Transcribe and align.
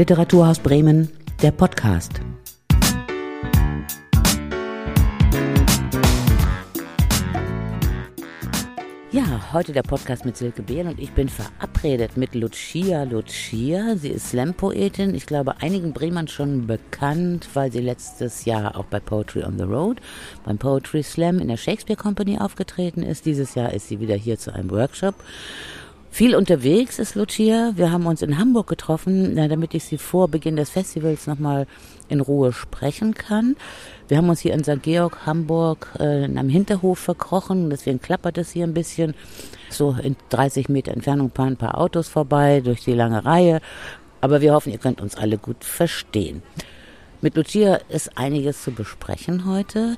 Literaturhaus 0.00 0.58
Bremen, 0.58 1.10
der 1.42 1.50
Podcast. 1.50 2.22
Ja, 9.12 9.52
heute 9.52 9.74
der 9.74 9.82
Podcast 9.82 10.24
mit 10.24 10.38
Silke 10.38 10.62
Behl 10.62 10.86
und 10.86 10.98
ich 10.98 11.10
bin 11.10 11.28
verabredet 11.28 12.16
mit 12.16 12.34
Lucia 12.34 13.02
Lucia. 13.02 13.94
Sie 13.96 14.08
ist 14.08 14.30
Slam-Poetin, 14.30 15.14
ich 15.14 15.26
glaube 15.26 15.60
einigen 15.60 15.92
Bremern 15.92 16.28
schon 16.28 16.66
bekannt, 16.66 17.50
weil 17.52 17.70
sie 17.70 17.80
letztes 17.80 18.46
Jahr 18.46 18.78
auch 18.78 18.86
bei 18.86 19.00
Poetry 19.00 19.44
on 19.44 19.58
the 19.58 19.64
Road, 19.64 20.00
beim 20.46 20.56
Poetry 20.56 21.02
Slam 21.02 21.40
in 21.40 21.48
der 21.48 21.58
Shakespeare 21.58 22.00
Company 22.00 22.38
aufgetreten 22.38 23.02
ist. 23.02 23.26
Dieses 23.26 23.54
Jahr 23.54 23.74
ist 23.74 23.88
sie 23.88 24.00
wieder 24.00 24.14
hier 24.14 24.38
zu 24.38 24.50
einem 24.54 24.70
Workshop. 24.70 25.16
Viel 26.12 26.34
unterwegs 26.34 26.98
ist 26.98 27.14
Lucia. 27.14 27.72
Wir 27.76 27.92
haben 27.92 28.04
uns 28.06 28.20
in 28.20 28.36
Hamburg 28.36 28.66
getroffen, 28.66 29.36
damit 29.36 29.74
ich 29.74 29.84
sie 29.84 29.96
vor 29.96 30.26
Beginn 30.28 30.56
des 30.56 30.68
Festivals 30.68 31.28
nochmal 31.28 31.68
in 32.08 32.20
Ruhe 32.20 32.52
sprechen 32.52 33.14
kann. 33.14 33.56
Wir 34.08 34.16
haben 34.18 34.28
uns 34.28 34.40
hier 34.40 34.52
in 34.52 34.64
St. 34.64 34.82
Georg, 34.82 35.24
Hamburg, 35.24 35.94
äh, 36.00 36.24
in 36.24 36.36
einem 36.36 36.48
Hinterhof 36.48 36.98
verkrochen. 36.98 37.70
Deswegen 37.70 38.02
klappert 38.02 38.38
es 38.38 38.50
hier 38.50 38.64
ein 38.64 38.74
bisschen. 38.74 39.14
So 39.70 39.96
in 40.02 40.16
30 40.30 40.68
Meter 40.68 40.92
Entfernung 40.92 41.30
fahren 41.30 41.52
ein 41.52 41.56
paar 41.56 41.78
Autos 41.78 42.08
vorbei 42.08 42.60
durch 42.60 42.82
die 42.82 42.92
lange 42.92 43.24
Reihe. 43.24 43.60
Aber 44.20 44.40
wir 44.40 44.52
hoffen, 44.52 44.72
ihr 44.72 44.78
könnt 44.78 45.00
uns 45.00 45.14
alle 45.14 45.38
gut 45.38 45.64
verstehen. 45.64 46.42
Mit 47.22 47.36
Lucia 47.36 47.76
ist 47.88 48.18
einiges 48.18 48.64
zu 48.64 48.72
besprechen 48.72 49.46
heute. 49.46 49.96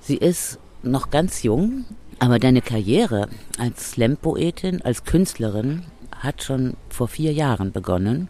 Sie 0.00 0.16
ist 0.16 0.60
noch 0.82 1.10
ganz 1.10 1.42
jung, 1.42 1.84
aber 2.22 2.38
deine 2.38 2.62
Karriere 2.62 3.26
als 3.58 3.90
Slam-Poetin, 3.90 4.80
als 4.82 5.02
Künstlerin 5.02 5.82
hat 6.16 6.44
schon 6.44 6.74
vor 6.88 7.08
vier 7.08 7.32
Jahren 7.32 7.72
begonnen. 7.72 8.28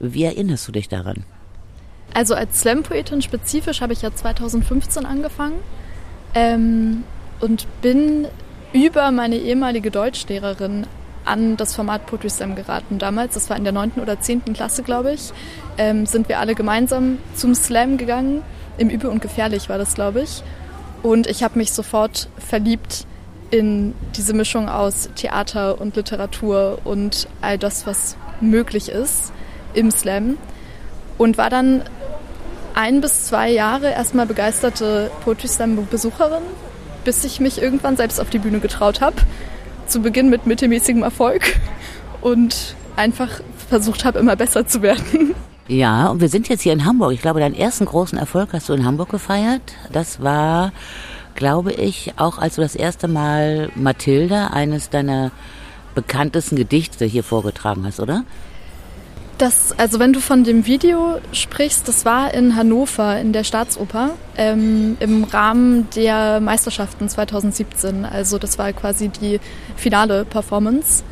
Wie 0.00 0.24
erinnerst 0.24 0.66
du 0.66 0.72
dich 0.72 0.88
daran? 0.88 1.22
Also 2.14 2.34
als 2.34 2.58
Slam-Poetin 2.58 3.22
spezifisch 3.22 3.80
habe 3.80 3.92
ich 3.92 4.02
ja 4.02 4.12
2015 4.12 5.06
angefangen 5.06 5.60
ähm, 6.34 7.04
und 7.38 7.68
bin 7.80 8.26
über 8.72 9.12
meine 9.12 9.36
ehemalige 9.36 9.92
Deutschlehrerin 9.92 10.88
an 11.24 11.56
das 11.56 11.76
Format 11.76 12.06
Poetry 12.06 12.28
Slam 12.28 12.56
geraten. 12.56 12.98
Damals, 12.98 13.34
das 13.34 13.48
war 13.48 13.56
in 13.56 13.62
der 13.62 13.72
9. 13.72 13.92
oder 14.02 14.18
10. 14.18 14.52
Klasse, 14.52 14.82
glaube 14.82 15.12
ich, 15.12 15.32
ähm, 15.78 16.06
sind 16.06 16.28
wir 16.28 16.40
alle 16.40 16.56
gemeinsam 16.56 17.18
zum 17.36 17.54
Slam 17.54 17.98
gegangen. 17.98 18.42
Im 18.78 18.90
Übel 18.90 19.10
und 19.10 19.22
Gefährlich 19.22 19.68
war 19.68 19.78
das, 19.78 19.94
glaube 19.94 20.22
ich. 20.22 20.42
Und 21.04 21.28
ich 21.28 21.44
habe 21.44 21.56
mich 21.56 21.70
sofort 21.70 22.28
verliebt 22.36 23.06
in 23.52 23.94
diese 24.16 24.32
Mischung 24.32 24.68
aus 24.68 25.10
Theater 25.14 25.80
und 25.80 25.94
Literatur 25.94 26.78
und 26.84 27.28
all 27.42 27.58
das, 27.58 27.86
was 27.86 28.16
möglich 28.40 28.88
ist 28.88 29.30
im 29.74 29.90
Slam. 29.90 30.38
Und 31.18 31.38
war 31.38 31.50
dann 31.50 31.82
ein 32.74 33.02
bis 33.02 33.26
zwei 33.26 33.50
Jahre 33.50 33.90
erstmal 33.90 34.26
begeisterte 34.26 35.10
Poetry 35.22 35.48
Slam 35.48 35.86
Besucherin, 35.90 36.42
bis 37.04 37.22
ich 37.24 37.40
mich 37.40 37.60
irgendwann 37.60 37.96
selbst 37.98 38.20
auf 38.20 38.30
die 38.30 38.38
Bühne 38.38 38.58
getraut 38.58 39.02
habe. 39.02 39.16
Zu 39.86 40.00
Beginn 40.00 40.30
mit 40.30 40.46
mittelmäßigem 40.46 41.02
Erfolg 41.02 41.58
und 42.22 42.74
einfach 42.96 43.42
versucht 43.68 44.06
habe, 44.06 44.18
immer 44.18 44.34
besser 44.34 44.66
zu 44.66 44.80
werden. 44.80 45.34
Ja, 45.68 46.08
und 46.08 46.20
wir 46.20 46.28
sind 46.28 46.48
jetzt 46.48 46.62
hier 46.62 46.72
in 46.72 46.84
Hamburg. 46.84 47.12
Ich 47.12 47.20
glaube, 47.20 47.40
deinen 47.40 47.54
ersten 47.54 47.84
großen 47.84 48.18
Erfolg 48.18 48.50
hast 48.52 48.68
du 48.68 48.72
in 48.72 48.84
Hamburg 48.84 49.10
gefeiert. 49.10 49.62
Das 49.92 50.22
war, 50.22 50.72
glaube 51.34 51.72
ich, 51.72 52.14
auch 52.16 52.38
als 52.38 52.56
du 52.56 52.62
das 52.62 52.74
erste 52.74 53.08
Mal 53.08 53.70
Mathilda, 53.74 54.48
eines 54.48 54.90
deiner 54.90 55.30
bekanntesten 55.94 56.56
Gedichte 56.56 57.04
hier 57.04 57.22
vorgetragen 57.22 57.84
hast, 57.84 58.00
oder? 58.00 58.24
Das, 59.38 59.76
also 59.76 59.98
wenn 59.98 60.12
du 60.12 60.20
von 60.20 60.44
dem 60.44 60.66
Video 60.66 61.18
sprichst, 61.32 61.88
das 61.88 62.04
war 62.04 62.32
in 62.32 62.54
Hannover 62.54 63.18
in 63.18 63.32
der 63.32 63.42
Staatsoper 63.42 64.10
ähm, 64.36 64.96
im 65.00 65.24
Rahmen 65.24 65.88
der 65.96 66.38
Meisterschaften 66.40 67.08
2017. 67.08 68.04
Also 68.04 68.38
das 68.38 68.56
war 68.58 68.72
quasi 68.72 69.08
die 69.08 69.40
finale 69.74 70.24
Performance 70.24 71.02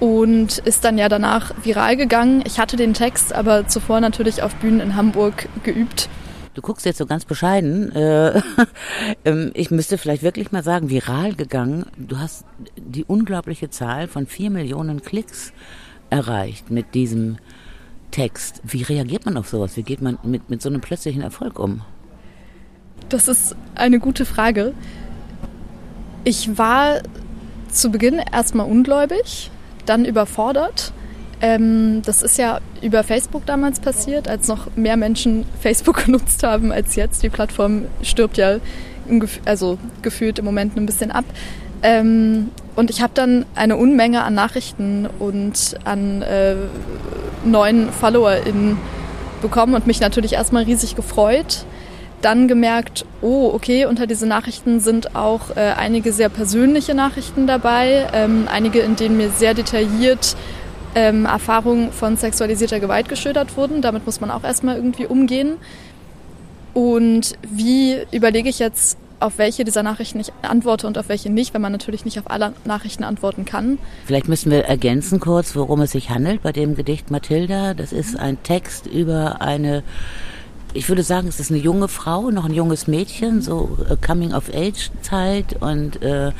und 0.00 0.58
ist 0.58 0.84
dann 0.84 0.98
ja 0.98 1.08
danach 1.08 1.52
viral 1.62 1.96
gegangen. 1.96 2.42
Ich 2.44 2.58
hatte 2.58 2.76
den 2.76 2.92
Text 2.92 3.32
aber 3.32 3.68
zuvor 3.68 4.00
natürlich 4.00 4.42
auf 4.42 4.54
Bühnen 4.56 4.80
in 4.80 4.96
Hamburg 4.96 5.48
geübt. 5.62 6.08
Du 6.54 6.62
guckst 6.62 6.86
jetzt 6.86 6.98
so 6.98 7.06
ganz 7.06 7.24
bescheiden. 7.24 7.92
Äh, 7.92 8.40
ähm, 9.24 9.50
ich 9.54 9.70
müsste 9.70 9.98
vielleicht 9.98 10.22
wirklich 10.22 10.52
mal 10.52 10.62
sagen, 10.62 10.88
viral 10.88 11.34
gegangen. 11.34 11.86
Du 11.96 12.18
hast 12.18 12.44
die 12.76 13.04
unglaubliche 13.04 13.70
Zahl 13.70 14.06
von 14.06 14.26
vier 14.26 14.50
Millionen 14.50 15.02
Klicks 15.02 15.52
erreicht 16.10 16.70
mit 16.70 16.94
diesem 16.94 17.38
Text. 18.12 18.62
Wie 18.62 18.82
reagiert 18.82 19.26
man 19.26 19.36
auf 19.36 19.48
sowas? 19.48 19.76
Wie 19.76 19.82
geht 19.82 20.00
man 20.00 20.18
mit, 20.22 20.48
mit 20.48 20.62
so 20.62 20.68
einem 20.68 20.80
plötzlichen 20.80 21.22
Erfolg 21.22 21.58
um? 21.58 21.82
Das 23.08 23.26
ist 23.26 23.56
eine 23.74 23.98
gute 23.98 24.24
Frage. 24.24 24.72
Ich 26.22 26.56
war 26.56 27.02
zu 27.70 27.90
Beginn 27.90 28.20
erstmal 28.32 28.70
ungläubig, 28.70 29.50
dann 29.86 30.04
überfordert. 30.04 30.92
Ähm, 31.40 32.02
das 32.04 32.22
ist 32.22 32.38
ja 32.38 32.60
über 32.82 33.02
Facebook 33.02 33.46
damals 33.46 33.80
passiert, 33.80 34.28
als 34.28 34.48
noch 34.48 34.68
mehr 34.76 34.96
Menschen 34.96 35.44
Facebook 35.60 36.04
genutzt 36.04 36.42
haben 36.42 36.72
als 36.72 36.96
jetzt. 36.96 37.22
Die 37.22 37.28
Plattform 37.28 37.84
stirbt 38.02 38.36
ja 38.36 38.58
also 39.44 39.78
gefühlt 40.02 40.38
im 40.38 40.44
Moment 40.44 40.76
ein 40.76 40.86
bisschen 40.86 41.10
ab. 41.10 41.24
Ähm, 41.82 42.50
und 42.76 42.90
ich 42.90 43.02
habe 43.02 43.12
dann 43.14 43.44
eine 43.54 43.76
Unmenge 43.76 44.22
an 44.24 44.34
Nachrichten 44.34 45.06
und 45.18 45.76
an 45.84 46.22
äh, 46.22 46.56
neuen 47.44 47.90
FollowerInnen 47.92 48.78
bekommen 49.42 49.74
und 49.74 49.86
mich 49.86 50.00
natürlich 50.00 50.32
erstmal 50.32 50.64
riesig 50.64 50.96
gefreut. 50.96 51.64
Dann 52.22 52.48
gemerkt, 52.48 53.04
oh, 53.20 53.50
okay, 53.52 53.84
unter 53.84 54.06
diese 54.06 54.26
Nachrichten 54.26 54.80
sind 54.80 55.14
auch 55.14 55.54
äh, 55.56 55.74
einige 55.76 56.10
sehr 56.10 56.30
persönliche 56.30 56.94
Nachrichten 56.94 57.46
dabei, 57.46 58.06
ähm, 58.14 58.48
einige, 58.50 58.78
in 58.78 58.96
denen 58.96 59.18
mir 59.18 59.28
sehr 59.28 59.52
detailliert 59.52 60.34
ähm, 60.94 61.26
Erfahrungen 61.26 61.92
von 61.92 62.16
sexualisierter 62.16 62.80
Gewalt 62.80 63.08
geschildert 63.08 63.56
wurden. 63.56 63.82
Damit 63.82 64.06
muss 64.06 64.20
man 64.20 64.30
auch 64.30 64.44
erstmal 64.44 64.76
irgendwie 64.76 65.06
umgehen. 65.06 65.54
Und 66.72 67.38
wie 67.48 67.98
überlege 68.10 68.48
ich 68.48 68.58
jetzt, 68.58 68.98
auf 69.20 69.38
welche 69.38 69.64
dieser 69.64 69.82
Nachrichten 69.82 70.20
ich 70.20 70.32
antworte 70.42 70.86
und 70.86 70.98
auf 70.98 71.08
welche 71.08 71.30
nicht, 71.30 71.54
wenn 71.54 71.62
man 71.62 71.72
natürlich 71.72 72.04
nicht 72.04 72.18
auf 72.18 72.30
alle 72.30 72.52
Nachrichten 72.64 73.04
antworten 73.04 73.44
kann. 73.44 73.78
Vielleicht 74.04 74.28
müssen 74.28 74.50
wir 74.50 74.64
ergänzen 74.64 75.20
kurz, 75.20 75.56
worum 75.56 75.80
es 75.80 75.92
sich 75.92 76.10
handelt 76.10 76.42
bei 76.42 76.52
dem 76.52 76.74
Gedicht 76.74 77.10
Mathilda. 77.10 77.74
Das 77.74 77.92
ist 77.92 78.18
ein 78.18 78.42
Text 78.42 78.86
über 78.86 79.40
eine 79.40 79.82
ich 80.74 80.88
würde 80.88 81.04
sagen, 81.04 81.28
es 81.28 81.38
ist 81.38 81.50
eine 81.50 81.60
junge 81.60 81.88
Frau, 81.88 82.30
noch 82.30 82.44
ein 82.44 82.52
junges 82.52 82.88
Mädchen, 82.88 83.40
so 83.40 83.78
äh, 83.88 83.96
Coming-of-Age-Zeit 83.96 85.62
und 85.62 86.02
äh, 86.02 86.32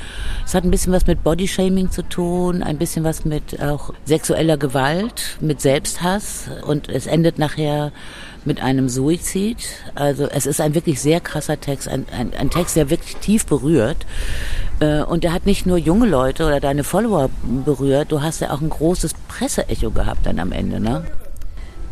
es 0.45 0.55
hat 0.55 0.65
ein 0.65 0.71
bisschen 0.71 0.93
was 0.93 1.07
mit 1.07 1.23
Bodyshaming 1.23 1.91
zu 1.91 2.03
tun, 2.03 2.63
ein 2.63 2.77
bisschen 2.77 3.05
was 3.05 3.25
mit 3.25 3.61
auch 3.63 3.95
sexueller 4.05 4.57
Gewalt, 4.57 5.39
mit 5.41 5.61
Selbsthass 5.61 6.51
und 6.67 6.89
es 6.89 7.07
endet 7.07 7.39
nachher 7.39 7.93
mit 8.45 8.61
einem 8.61 8.89
Suizid. 8.89 9.59
Also 9.95 10.25
es 10.25 10.47
ist 10.47 10.61
ein 10.61 10.75
wirklich 10.75 11.01
sehr 11.01 11.21
krasser 11.21 11.61
Text, 11.61 11.89
ein, 11.89 12.05
ein, 12.13 12.33
ein 12.35 12.51
Text, 12.51 12.77
der 12.77 12.91
wirklich 12.91 13.17
tief 13.17 13.47
berührt. 13.47 14.05
Äh, 14.81 15.03
und 15.03 15.25
der 15.25 15.33
hat 15.33 15.47
nicht 15.47 15.65
nur 15.65 15.79
junge 15.79 16.07
Leute 16.07 16.45
oder 16.45 16.61
deine 16.61 16.85
Follower 16.85 17.31
berührt, 17.65 18.11
du 18.11 18.21
hast 18.21 18.41
ja 18.41 18.51
auch 18.51 18.61
ein 18.61 18.71
großes 18.71 19.15
Presseecho 19.29 19.91
gehabt 19.93 20.27
dann 20.27 20.41
am 20.41 20.53
Ende, 20.53 20.81
ne? 20.81 21.05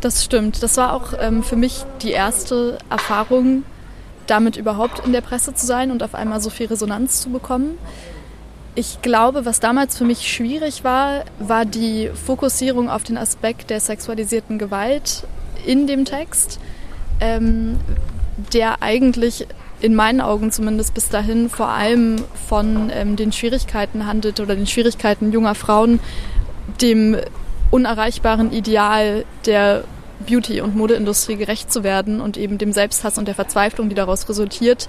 Das 0.03 0.21
stimmt. 0.21 0.61
Das 0.61 0.75
war 0.75 0.91
auch 0.91 1.13
ähm, 1.17 1.43
für 1.43 1.55
mich 1.55 1.85
die 2.01 2.11
erste 2.11 2.77
Erfahrung, 2.89 3.63
damit 4.27 4.57
überhaupt 4.57 5.05
in 5.05 5.13
der 5.13 5.21
Presse 5.21 5.53
zu 5.53 5.65
sein 5.65 5.91
und 5.91 6.03
auf 6.03 6.13
einmal 6.13 6.41
so 6.41 6.49
viel 6.49 6.67
Resonanz 6.67 7.21
zu 7.21 7.29
bekommen. 7.29 7.77
Ich 8.75 9.01
glaube, 9.01 9.45
was 9.45 9.61
damals 9.61 9.97
für 9.97 10.03
mich 10.03 10.29
schwierig 10.29 10.83
war, 10.83 11.23
war 11.39 11.63
die 11.63 12.11
Fokussierung 12.25 12.89
auf 12.89 13.03
den 13.03 13.17
Aspekt 13.17 13.69
der 13.69 13.79
sexualisierten 13.79 14.59
Gewalt 14.59 15.23
in 15.65 15.87
dem 15.87 16.03
Text, 16.03 16.59
ähm, 17.21 17.79
der 18.51 18.83
eigentlich 18.83 19.47
in 19.79 19.95
meinen 19.95 20.19
Augen 20.19 20.51
zumindest 20.51 20.93
bis 20.95 21.07
dahin 21.07 21.49
vor 21.49 21.69
allem 21.69 22.17
von 22.49 22.91
ähm, 22.93 23.15
den 23.15 23.31
Schwierigkeiten 23.31 24.05
handelt 24.05 24.41
oder 24.41 24.57
den 24.57 24.67
Schwierigkeiten 24.67 25.31
junger 25.31 25.55
Frauen, 25.55 26.01
dem 26.81 27.15
unerreichbaren 27.71 28.51
Ideal 28.51 29.23
der 29.45 29.85
Beauty- 30.23 30.61
und 30.61 30.75
Modeindustrie 30.75 31.35
gerecht 31.35 31.71
zu 31.71 31.83
werden 31.83 32.21
und 32.21 32.37
eben 32.37 32.57
dem 32.57 32.73
Selbsthass 32.73 33.17
und 33.17 33.27
der 33.27 33.35
Verzweiflung, 33.35 33.89
die 33.89 33.95
daraus 33.95 34.27
resultiert. 34.27 34.87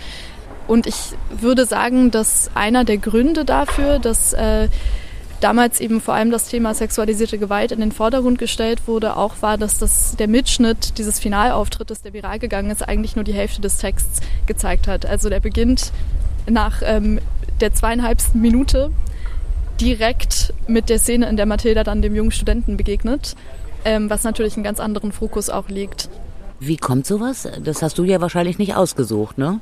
Und 0.66 0.86
ich 0.86 0.96
würde 1.31 1.66
sagen, 1.66 2.10
dass 2.10 2.50
einer 2.54 2.84
der 2.84 2.96
Gründe 2.96 3.44
dafür, 3.44 3.98
dass 3.98 4.32
äh, 4.32 4.69
damals 5.40 5.81
eben 5.81 6.00
vor 6.00 6.14
allem 6.14 6.31
das 6.31 6.48
Thema 6.48 6.72
sexualisierte 6.72 7.36
Gewalt 7.36 7.70
in 7.70 7.81
den 7.81 7.92
Vordergrund 7.92 8.38
gestellt 8.38 8.86
wurde, 8.86 9.16
auch 9.16 9.34
war, 9.42 9.58
dass 9.58 9.78
das 9.78 10.16
der 10.16 10.28
Mitschnitt 10.28 10.96
dieses 10.96 11.19
Finalauftrittes, 11.19 12.00
der 12.00 12.14
viral 12.14 12.38
gegangen 12.38 12.70
ist, 12.70 12.82
eigentlich 12.82 13.14
nur 13.14 13.25
die 13.25 13.34
Hälfte 13.34 13.60
des 13.60 13.76
Texts 13.76 14.20
gezeigt 14.46 14.88
hat. 14.88 15.04
Also 15.04 15.28
der 15.28 15.40
beginnt 15.40 15.92
nach 16.48 16.81
ähm, 16.82 17.20
der 17.60 17.75
zweieinhalbsten 17.75 18.40
Minute 18.40 18.90
direkt 19.81 20.54
mit 20.66 20.88
der 20.88 20.98
Szene, 20.98 21.28
in 21.28 21.36
der 21.36 21.46
Mathilda 21.46 21.84
dann 21.84 22.00
dem 22.00 22.14
jungen 22.14 22.31
Studenten 22.31 22.76
begegnet 22.76 23.34
ähm, 23.84 24.10
was 24.10 24.25
natürlich 24.25 24.54
einen 24.54 24.64
ganz 24.64 24.81
anderen 24.81 25.12
Fokus 25.12 25.50
auch 25.50 25.69
legt. 25.69 26.08
Wie 26.60 26.76
kommt 26.76 27.06
sowas? 27.06 27.48
Das 27.62 27.82
hast 27.82 27.98
du 27.98 28.04
ja 28.04 28.20
wahrscheinlich 28.20 28.58
nicht 28.58 28.75
ausgesucht, 28.75 29.38
ne? 29.38 29.60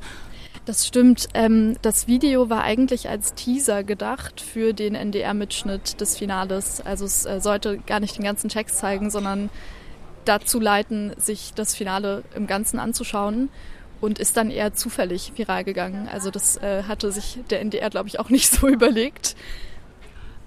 Das 0.64 0.86
stimmt. 0.86 1.28
Ähm, 1.34 1.76
das 1.82 2.06
Video 2.06 2.48
war 2.48 2.62
eigentlich 2.62 3.08
als 3.08 3.34
Teaser 3.34 3.82
gedacht 3.82 4.40
für 4.40 4.72
den 4.72 4.94
NDR-Mitschnitt 4.94 6.00
des 6.00 6.16
Finales. 6.16 6.80
Also 6.80 7.04
es 7.04 7.26
äh, 7.26 7.40
sollte 7.40 7.78
gar 7.78 7.98
nicht 7.98 8.16
den 8.16 8.24
ganzen 8.24 8.48
Text 8.48 8.78
zeigen, 8.78 9.10
sondern 9.10 9.50
dazu 10.24 10.60
leiten, 10.60 11.12
sich 11.16 11.52
das 11.54 11.74
Finale 11.74 12.22
im 12.36 12.46
Ganzen 12.46 12.78
anzuschauen 12.78 13.48
und 14.00 14.20
ist 14.20 14.36
dann 14.36 14.50
eher 14.50 14.72
zufällig 14.74 15.32
viral 15.36 15.64
gegangen. 15.64 16.08
Also 16.12 16.30
das 16.30 16.58
äh, 16.58 16.84
hatte 16.84 17.10
sich 17.10 17.40
der 17.50 17.60
NDR, 17.60 17.90
glaube 17.90 18.08
ich, 18.08 18.20
auch 18.20 18.30
nicht 18.30 18.50
so 18.50 18.68
überlegt. 18.68 19.34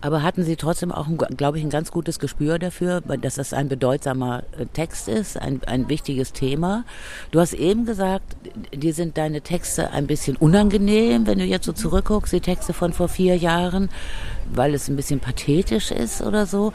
Aber 0.06 0.22
hatten 0.22 0.44
Sie 0.44 0.56
trotzdem 0.56 0.92
auch, 0.92 1.08
glaube 1.36 1.58
ich, 1.58 1.64
ein 1.64 1.72
ganz 1.72 1.92
gutes 1.92 2.20
Gespür 2.20 2.60
dafür, 2.60 3.02
dass 3.02 3.36
das 3.36 3.54
ein 3.54 3.70
bedeutsamer 3.70 4.44
äh, 4.56 4.68
Text 4.68 5.08
ist, 5.08 5.36
ein, 5.36 5.62
ein 5.66 5.90
wichtiges 5.90 6.32
Thema? 6.32 6.86
Du 7.32 7.40
hast 7.40 7.54
eben 7.54 7.88
gesagt, 7.88 8.36
dir 8.72 8.94
sind 8.94 9.18
deine 9.18 9.42
Texte 9.42 9.90
ein 9.90 10.06
bisschen 10.06 10.36
unangenehm, 10.36 11.26
wenn 11.26 11.40
du 11.40 11.46
jetzt 11.46 11.66
so 11.66 11.74
zurückguckst, 11.74 12.34
die 12.34 12.40
Texte 12.40 12.72
von 12.72 12.94
vor 12.94 13.08
vier 13.08 13.36
Jahren, 13.36 13.90
weil 14.54 14.76
es 14.76 14.88
ein 14.90 14.96
bisschen 14.96 15.22
pathetisch 15.22 15.90
ist 15.90 16.22
oder 16.22 16.46
so. 16.46 16.72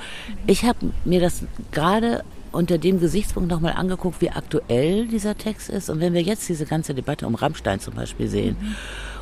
Ich 0.48 0.64
habe 0.64 0.78
mir 1.04 1.20
das 1.20 1.44
gerade 1.70 2.24
unter 2.50 2.78
dem 2.78 2.98
Gesichtspunkt 2.98 3.48
nochmal 3.48 3.74
angeguckt, 3.74 4.20
wie 4.20 4.30
aktuell 4.30 5.06
dieser 5.06 5.38
Text 5.38 5.70
ist. 5.70 5.88
Und 5.88 6.00
wenn 6.00 6.14
wir 6.14 6.22
jetzt 6.22 6.48
diese 6.48 6.66
ganze 6.66 6.94
Debatte 6.94 7.28
um 7.28 7.36
Rammstein 7.36 7.78
zum 7.78 7.94
Beispiel 7.94 8.26
sehen, 8.26 8.56
mhm 8.60 8.74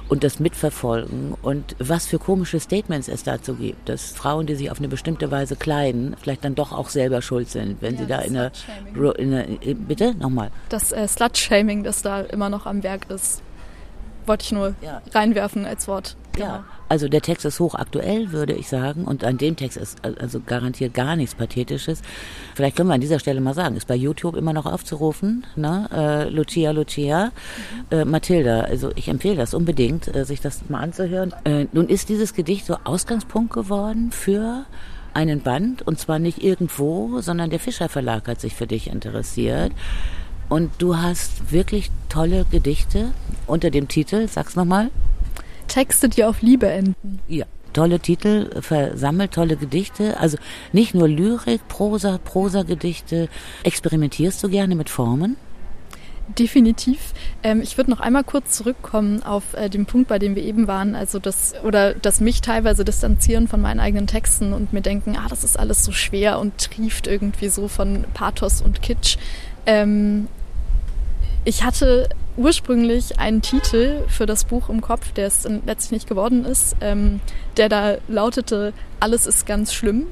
und 0.09 0.25
das 0.25 0.41
mitverfolgen 0.41 1.35
und 1.43 1.77
was 1.79 2.07
für 2.07 2.19
komische 2.19 2.61
Statements 2.61 3.09
es 3.09 3.23
dazu 3.23 3.55
gibt, 3.55 3.89
dass 3.89 4.13
Frauen, 4.13 4.47
die 4.47 4.55
sich 4.55 4.71
auf 4.71 4.79
eine 4.79 4.89
bestimmte 4.89 5.31
Weise 5.31 5.57
kleiden, 5.57 6.17
vielleicht 6.21 6.45
dann 6.45 6.55
doch 6.55 6.73
auch 6.73 6.89
selber 6.89 7.23
schuld 7.23 7.51
sind, 7.51 7.83
wenn 7.83 7.95
ja, 7.95 8.01
sie 8.01 8.07
da 8.07 8.19
in 8.21 8.37
eine, 8.37 8.53
in 9.19 9.35
eine, 9.35 9.75
bitte 9.75 10.15
nochmal. 10.15 10.51
Das 10.69 10.93
äh, 10.93 11.07
Slut-Shaming, 11.07 11.85
das 11.85 12.03
da 12.03 12.21
immer 12.21 12.49
noch 12.49 12.67
am 12.67 12.83
Werk 12.83 13.11
ist, 13.11 13.43
wollte 14.27 14.45
ich 14.45 14.53
nur 14.53 14.75
ja. 14.83 15.03
reinwerfen 15.15 15.65
als 15.65 15.89
Wort. 15.89 16.17
Genau. 16.39 16.51
Ja, 16.51 16.65
also 16.89 17.09
der 17.09 17.21
Text 17.21 17.45
ist 17.45 17.61
hochaktuell, 17.61 18.33
würde 18.33 18.55
ich 18.55 18.69
sagen. 18.69 19.05
Und 19.05 19.25
an 19.25 19.39
dem 19.39 19.57
Text 19.57 19.77
ist 19.77 19.99
also 20.05 20.41
garantiert 20.41 20.95
gar 20.95 21.17
nichts 21.17 21.35
Pathetisches. 21.35 22.03
Vielleicht 22.55 22.77
können 22.77 22.89
wir 22.89 22.95
an 22.95 23.01
dieser 23.01 23.19
Stelle 23.19 23.41
mal 23.41 23.55
sagen, 23.55 23.77
ist 23.77 23.89
bei 23.89 23.95
YouTube 23.95 24.37
immer 24.37 24.53
noch 24.53 24.67
aufzurufen. 24.67 25.45
Ne? 25.57 25.89
Äh, 25.93 26.29
Lucia, 26.31 26.71
Lucia, 26.71 27.27
mhm. 27.91 27.99
äh, 27.99 28.05
Mathilda. 28.05 28.61
Also 28.63 28.91
ich 28.95 29.09
empfehle 29.09 29.37
das 29.37 29.55
unbedingt, 29.55 30.15
äh, 30.15 30.25
sich 30.25 30.41
das 30.41 30.69
mal 30.69 30.81
anzuhören. 30.81 31.35
Äh, 31.45 31.67
nun 31.73 31.89
ist 31.89 32.09
dieses 32.09 32.35
Gedicht 32.35 32.67
so 32.67 32.77
Ausgangspunkt 32.85 33.53
geworden 33.53 34.11
für 34.13 34.65
einen 35.15 35.41
Band. 35.41 35.83
Und 35.83 35.99
zwar 35.99 36.19
nicht 36.19 36.43
irgendwo, 36.43 37.21
sondern 37.21 37.51
der 37.51 37.61
Fischer 37.61 37.89
Verlag 37.89 38.29
hat 38.29 38.41
sich 38.41 38.55
für 38.55 38.67
dich 38.67 38.89
interessiert. 38.89 39.73
Und 40.49 40.71
du 40.79 40.97
hast 40.97 41.53
wirklich 41.53 41.91
tolle 42.09 42.47
Gedichte 42.51 43.11
unter 43.47 43.71
dem 43.71 43.89
Titel, 43.89 44.29
sag's 44.29 44.57
nochmal. 44.57 44.91
Texte, 45.69 46.09
die 46.09 46.25
auf 46.25 46.43
Liebe 46.43 46.69
enden. 46.69 47.21
Ja. 47.29 47.47
Tolle 47.75 48.01
Titel, 48.01 48.63
versammelt 48.63 49.33
tolle 49.33 49.57
Gedichte. 49.57 50.19
Also 50.19 50.39
nicht 50.73 50.95
nur 50.95 51.07
Lyrik, 51.07 51.69
Prosa, 51.69 52.19
Prosa-Gedichte. 52.19 53.29
Experimentierst 53.63 54.43
du 54.43 54.49
gerne 54.49 54.75
mit 54.75 54.89
Formen? 54.89 55.37
Definitiv. 56.37 57.15
Ähm, 57.43 57.63
ich 57.63 57.77
würde 57.77 57.91
noch 57.91 58.01
einmal 58.01 58.25
kurz 58.25 58.53
zurückkommen 58.53 59.23
auf 59.23 59.55
äh, 59.55 59.71
den 59.71 59.87
Punkt, 59.87 60.09
bei 60.09 60.19
dem 60.19 60.35
wir 60.35 60.43
eben 60.43 60.67
waren, 60.67 60.95
also 60.95 61.19
das 61.19 61.55
oder 61.65 61.95
das 61.95 62.21
mich 62.21 62.43
teilweise 62.43 62.85
distanzieren 62.85 63.49
von 63.49 63.61
meinen 63.61 63.81
eigenen 63.81 64.07
Texten 64.07 64.53
und 64.53 64.73
mir 64.73 64.83
denken, 64.83 65.17
ah, 65.17 65.27
das 65.29 65.43
ist 65.43 65.59
alles 65.59 65.85
so 65.85 65.93
schwer 65.93 66.39
und 66.39 66.59
trieft 66.59 67.07
irgendwie 67.07 67.49
so 67.49 67.69
von 67.69 68.05
Pathos 68.13 68.61
und 68.61 68.83
Kitsch. 68.83 69.17
Ähm, 69.65 70.29
ich 71.45 71.65
hatte 71.65 72.09
ursprünglich 72.39 73.19
einen 73.19 73.43
Titel 73.43 74.05
für 74.09 74.25
das 74.25 74.45
Buch 74.45 74.69
im 74.69 74.81
Kopf, 74.81 75.13
der 75.13 75.27
es 75.27 75.47
letztlich 75.67 75.91
nicht 75.91 76.09
geworden 76.09 76.45
ist, 76.45 76.77
ähm, 76.81 77.21
der 77.57 77.69
da 77.69 77.97
lautete 78.07 78.73
Alles 79.01 79.27
ist 79.27 79.45
ganz 79.45 79.75
schlimm, 79.75 80.07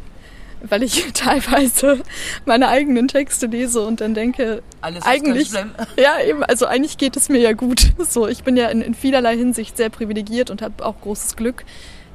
weil 0.60 0.82
ich 0.82 1.06
teilweise 1.14 2.00
meine 2.44 2.68
eigenen 2.68 3.08
Texte 3.08 3.46
lese 3.46 3.82
und 3.86 4.00
dann 4.00 4.14
denke, 4.14 4.62
Alles 4.80 4.98
ist 4.98 5.06
eigentlich, 5.06 5.52
ganz 5.52 5.70
schlimm. 5.72 5.86
ja 5.96 6.20
eben, 6.26 6.42
also 6.42 6.66
eigentlich 6.66 6.98
geht 6.98 7.16
es 7.16 7.28
mir 7.28 7.38
ja 7.38 7.52
gut. 7.52 7.92
So, 8.08 8.26
ich 8.26 8.42
bin 8.42 8.56
ja 8.56 8.68
in, 8.68 8.82
in 8.82 8.94
vielerlei 8.94 9.36
Hinsicht 9.36 9.76
sehr 9.76 9.88
privilegiert 9.88 10.50
und 10.50 10.62
habe 10.62 10.84
auch 10.84 11.00
großes 11.00 11.36
Glück 11.36 11.64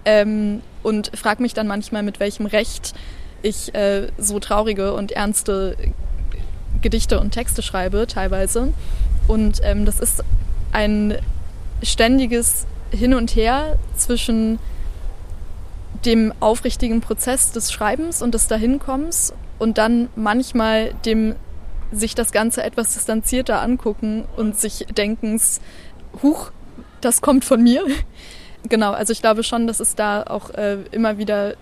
ähm, 0.04 0.62
und 0.84 1.12
frage 1.16 1.42
mich 1.42 1.54
dann 1.54 1.68
manchmal, 1.68 2.04
mit 2.04 2.20
welchem 2.20 2.46
Recht 2.46 2.94
ich 3.44 3.74
äh, 3.74 4.08
so 4.18 4.40
traurige 4.40 4.94
und 4.94 5.12
ernste 5.12 5.76
Gedichte 6.82 7.20
und 7.20 7.32
Texte 7.32 7.62
schreibe, 7.62 8.08
teilweise. 8.08 8.74
Und 9.28 9.60
ähm, 9.64 9.86
das 9.86 10.00
ist 10.00 10.24
ein 10.72 11.18
ständiges 11.84 12.66
Hin 12.92 13.14
und 13.14 13.36
Her 13.36 13.78
zwischen 13.96 14.60
dem 16.06 16.34
aufrichtigen 16.40 17.02
Prozess 17.02 17.52
des 17.52 17.72
Schreibens 17.72 18.22
und 18.22 18.34
des 18.34 18.48
Dahinkommens 18.48 19.34
und 19.60 19.78
dann 19.78 20.10
manchmal 20.16 20.94
dem 21.06 21.36
sich 21.92 22.16
das 22.16 22.32
Ganze 22.32 22.64
etwas 22.64 22.94
distanzierter 22.94 23.62
angucken 23.62 24.26
und 24.38 24.58
sich 24.58 24.88
denkens, 24.98 25.62
huch, 26.24 26.52
das 27.02 27.22
kommt 27.22 27.46
von 27.46 27.62
mir. 27.62 27.84
Genau, 28.70 28.92
also 28.92 29.12
ich 29.12 29.22
glaube 29.22 29.42
schon, 29.42 29.66
dass 29.66 29.80
es 29.80 29.96
da 29.96 30.22
auch 30.22 30.52
äh, 30.52 30.78
immer 30.92 31.18
wieder 31.18 31.56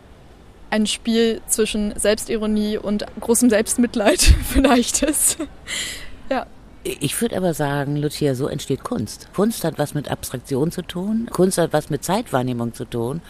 ein 0.70 0.86
Spiel 0.86 1.42
zwischen 1.48 1.98
Selbstironie 1.98 2.78
und 2.78 3.06
großem 3.22 3.50
Selbstmitleid 3.50 4.22
vielleicht 4.44 5.04
ist. 5.04 5.38
ja. 6.30 6.46
Ich 6.84 7.20
würde 7.20 7.36
aber 7.36 7.54
sagen, 7.54 7.98
Lucia, 7.98 8.36
so 8.36 8.48
entsteht 8.48 8.84
Kunst. 8.84 9.28
Kunst 9.34 9.66
hat 9.66 9.78
was 9.78 9.94
mit 9.94 10.10
Abstraktion 10.10 10.72
zu 10.72 10.82
tun. 10.82 11.30
Kunst 11.32 11.58
hat 11.58 11.74
was 11.74 11.90
mit 11.90 12.06
Zeitwahrnehmung 12.06 12.74
zu 12.74 12.86
tun. 12.86 13.22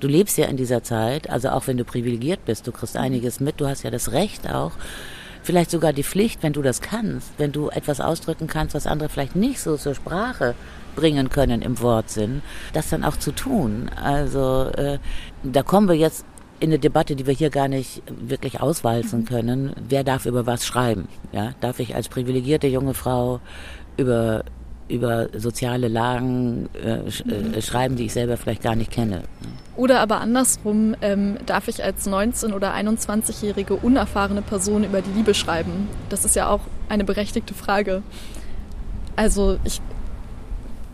Du 0.00 0.08
lebst 0.08 0.36
ja 0.36 0.46
in 0.46 0.56
dieser 0.56 0.82
Zeit, 0.82 1.28
also 1.30 1.50
auch 1.50 1.66
wenn 1.66 1.78
du 1.78 1.84
privilegiert 1.84 2.44
bist, 2.44 2.66
du 2.66 2.72
kriegst 2.72 2.96
einiges 2.96 3.40
mit, 3.40 3.60
du 3.60 3.66
hast 3.66 3.82
ja 3.82 3.90
das 3.90 4.12
Recht 4.12 4.48
auch, 4.50 4.72
vielleicht 5.42 5.70
sogar 5.70 5.92
die 5.92 6.02
Pflicht, 6.02 6.42
wenn 6.42 6.52
du 6.52 6.62
das 6.62 6.80
kannst, 6.80 7.32
wenn 7.38 7.52
du 7.52 7.68
etwas 7.68 8.00
ausdrücken 8.00 8.46
kannst, 8.46 8.74
was 8.74 8.86
andere 8.86 9.08
vielleicht 9.08 9.36
nicht 9.36 9.60
so 9.60 9.76
zur 9.76 9.94
Sprache 9.94 10.54
bringen 10.96 11.30
können 11.30 11.62
im 11.62 11.80
Wortsinn, 11.80 12.42
das 12.72 12.90
dann 12.90 13.04
auch 13.04 13.16
zu 13.16 13.32
tun. 13.32 13.90
Also 14.02 14.70
äh, 14.76 14.98
da 15.42 15.62
kommen 15.62 15.88
wir 15.88 15.96
jetzt 15.96 16.24
in 16.60 16.68
eine 16.68 16.78
Debatte, 16.78 17.16
die 17.16 17.26
wir 17.26 17.34
hier 17.34 17.50
gar 17.50 17.68
nicht 17.68 18.02
wirklich 18.08 18.60
auswalzen 18.60 19.24
können. 19.24 19.72
Wer 19.88 20.04
darf 20.04 20.26
über 20.26 20.46
was 20.46 20.66
schreiben? 20.66 21.08
Ja, 21.32 21.54
darf 21.60 21.80
ich 21.80 21.94
als 21.94 22.08
privilegierte 22.08 22.66
junge 22.66 22.94
Frau 22.94 23.40
über 23.96 24.44
über 24.88 25.28
soziale 25.38 25.88
Lagen 25.88 26.68
äh, 26.74 27.10
sch 27.10 27.22
äh, 27.22 27.62
schreiben, 27.62 27.96
die 27.96 28.06
ich 28.06 28.12
selber 28.12 28.36
vielleicht 28.36 28.62
gar 28.62 28.74
nicht 28.74 28.90
kenne. 28.90 29.22
Oder 29.76 30.00
aber 30.00 30.20
andersrum, 30.20 30.96
ähm, 31.00 31.38
darf 31.46 31.68
ich 31.68 31.82
als 31.82 32.08
19- 32.08 32.52
oder 32.52 32.74
21-jährige 32.74 33.74
unerfahrene 33.74 34.42
Person 34.42 34.84
über 34.84 35.00
die 35.00 35.12
Liebe 35.12 35.32
schreiben? 35.32 35.88
Das 36.08 36.24
ist 36.24 36.34
ja 36.34 36.48
auch 36.48 36.60
eine 36.88 37.04
berechtigte 37.04 37.54
Frage. 37.54 38.02
Also 39.16 39.58
ich 39.64 39.80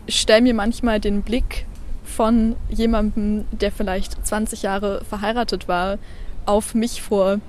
stelle 0.07 0.41
mir 0.41 0.53
manchmal 0.53 0.99
den 0.99 1.23
Blick 1.23 1.65
von 2.07 2.55
jemandem, 2.69 3.45
der 3.51 3.71
vielleicht 3.71 4.25
20 4.25 4.63
Jahre 4.63 5.03
verheiratet 5.07 5.67
war, 5.67 5.99
auf 6.45 6.73
mich 6.73 7.01
vor, 7.01 7.39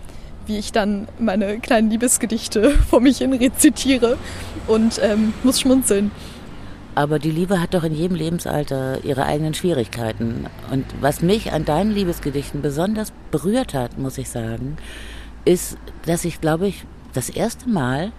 wie 0.46 0.58
ich 0.58 0.72
dann 0.72 1.08
meine 1.18 1.60
kleinen 1.60 1.90
Liebesgedichte 1.90 2.70
vor 2.90 3.00
mich 3.00 3.18
hin 3.18 3.32
rezitiere 3.32 4.18
und 4.66 5.00
ähm, 5.02 5.32
muss 5.44 5.60
schmunzeln. 5.60 6.10
Aber 6.94 7.20
die 7.20 7.30
Liebe 7.30 7.60
hat 7.60 7.74
doch 7.74 7.84
in 7.84 7.94
jedem 7.94 8.16
Lebensalter 8.16 9.04
ihre 9.04 9.24
eigenen 9.24 9.54
Schwierigkeiten. 9.54 10.46
Und 10.72 10.84
was 11.00 11.22
mich 11.22 11.52
an 11.52 11.64
deinen 11.64 11.92
Liebesgedichten 11.92 12.60
besonders 12.60 13.12
berührt 13.30 13.72
hat, 13.72 13.98
muss 13.98 14.18
ich 14.18 14.28
sagen, 14.28 14.76
ist, 15.44 15.78
dass 16.06 16.24
ich, 16.24 16.40
glaube 16.40 16.66
ich, 16.66 16.84
das 17.12 17.30
erste 17.30 17.68
Mal 17.68 18.10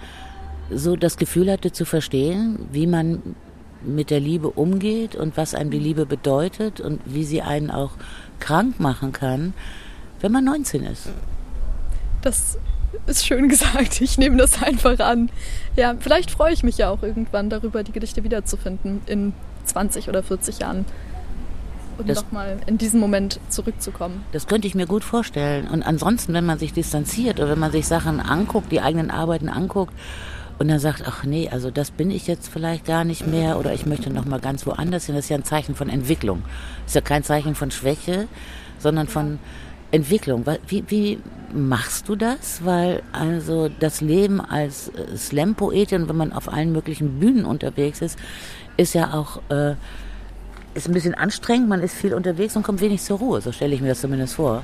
so 0.71 0.95
das 0.95 1.17
Gefühl 1.17 1.51
hatte 1.51 1.73
zu 1.73 1.83
verstehen, 1.83 2.69
wie 2.71 2.87
man 2.87 3.35
mit 3.81 4.09
der 4.09 4.19
Liebe 4.19 4.49
umgeht 4.49 5.15
und 5.15 5.37
was 5.37 5.55
einem 5.55 5.71
die 5.71 5.79
Liebe 5.79 6.05
bedeutet 6.05 6.81
und 6.81 7.01
wie 7.05 7.23
sie 7.23 7.41
einen 7.41 7.71
auch 7.71 7.91
krank 8.39 8.79
machen 8.79 9.11
kann, 9.11 9.53
wenn 10.21 10.31
man 10.31 10.43
19 10.43 10.83
ist. 10.83 11.09
Das 12.21 12.57
ist 13.05 13.25
schön 13.25 13.49
gesagt. 13.49 14.01
Ich 14.01 14.17
nehme 14.17 14.37
das 14.37 14.61
einfach 14.61 14.99
an. 14.99 15.29
Ja, 15.75 15.95
vielleicht 15.99 16.31
freue 16.31 16.53
ich 16.53 16.63
mich 16.63 16.77
ja 16.77 16.89
auch 16.89 17.03
irgendwann 17.03 17.49
darüber, 17.49 17.83
die 17.83 17.91
Gedichte 17.91 18.23
wiederzufinden 18.23 19.01
in 19.05 19.33
20 19.65 20.09
oder 20.09 20.23
40 20.23 20.59
Jahren. 20.59 20.85
Und 21.97 22.07
nochmal 22.07 22.57
in 22.65 22.77
diesen 22.77 22.99
Moment 22.99 23.41
zurückzukommen. 23.49 24.23
Das 24.31 24.47
könnte 24.47 24.67
ich 24.67 24.75
mir 24.75 24.87
gut 24.87 25.03
vorstellen. 25.03 25.67
Und 25.67 25.83
ansonsten, 25.83 26.33
wenn 26.33 26.45
man 26.45 26.57
sich 26.57 26.71
distanziert 26.71 27.39
oder 27.39 27.49
wenn 27.49 27.59
man 27.59 27.73
sich 27.73 27.87
Sachen 27.87 28.21
anguckt, 28.21 28.71
die 28.71 28.79
eigenen 28.79 29.11
Arbeiten 29.11 29.49
anguckt 29.49 29.93
und 30.59 30.67
dann 30.67 30.79
sagt, 30.79 31.03
ach 31.05 31.23
nee, 31.23 31.49
also 31.49 31.71
das 31.71 31.89
bin 31.89 32.11
ich 32.11 32.27
jetzt 32.27 32.49
vielleicht 32.49 32.85
gar 32.85 33.05
nicht 33.05 33.25
mehr 33.25 33.57
oder 33.57 33.73
ich 33.73 33.85
möchte 33.85 34.09
noch 34.11 34.25
mal 34.25 34.41
ganz 34.41 34.65
woanders 34.65 35.05
hin. 35.05 35.15
Das 35.15 35.25
ist 35.25 35.29
ja 35.29 35.37
ein 35.37 35.45
Zeichen 35.45 35.73
von 35.73 35.89
Entwicklung. 35.89 36.43
Das 36.83 36.91
ist 36.91 36.95
ja 36.95 37.01
kein 37.01 37.23
Zeichen 37.23 37.55
von 37.55 37.71
Schwäche, 37.71 38.27
sondern 38.77 39.07
von 39.07 39.39
Entwicklung. 39.91 40.45
Wie, 40.67 40.83
wie 40.87 41.19
machst 41.53 42.09
du 42.09 42.17
das? 42.17 42.65
Weil 42.65 43.01
also 43.13 43.69
das 43.79 44.01
Leben 44.01 44.41
als 44.41 44.89
äh, 44.89 45.15
Slam-Poetin, 45.17 46.09
wenn 46.09 46.17
man 46.17 46.33
auf 46.33 46.51
allen 46.51 46.73
möglichen 46.73 47.19
Bühnen 47.19 47.45
unterwegs 47.45 48.01
ist, 48.01 48.19
ist 48.75 48.93
ja 48.93 49.13
auch 49.13 49.41
äh, 49.49 49.75
ist 50.73 50.87
ein 50.87 50.93
bisschen 50.93 51.15
anstrengend. 51.15 51.69
Man 51.69 51.81
ist 51.81 51.95
viel 51.95 52.13
unterwegs 52.13 52.55
und 52.57 52.63
kommt 52.63 52.81
wenig 52.81 53.01
zur 53.01 53.19
Ruhe. 53.19 53.39
So 53.39 53.53
stelle 53.53 53.73
ich 53.73 53.81
mir 53.81 53.89
das 53.89 54.01
zumindest 54.01 54.35
vor. 54.35 54.63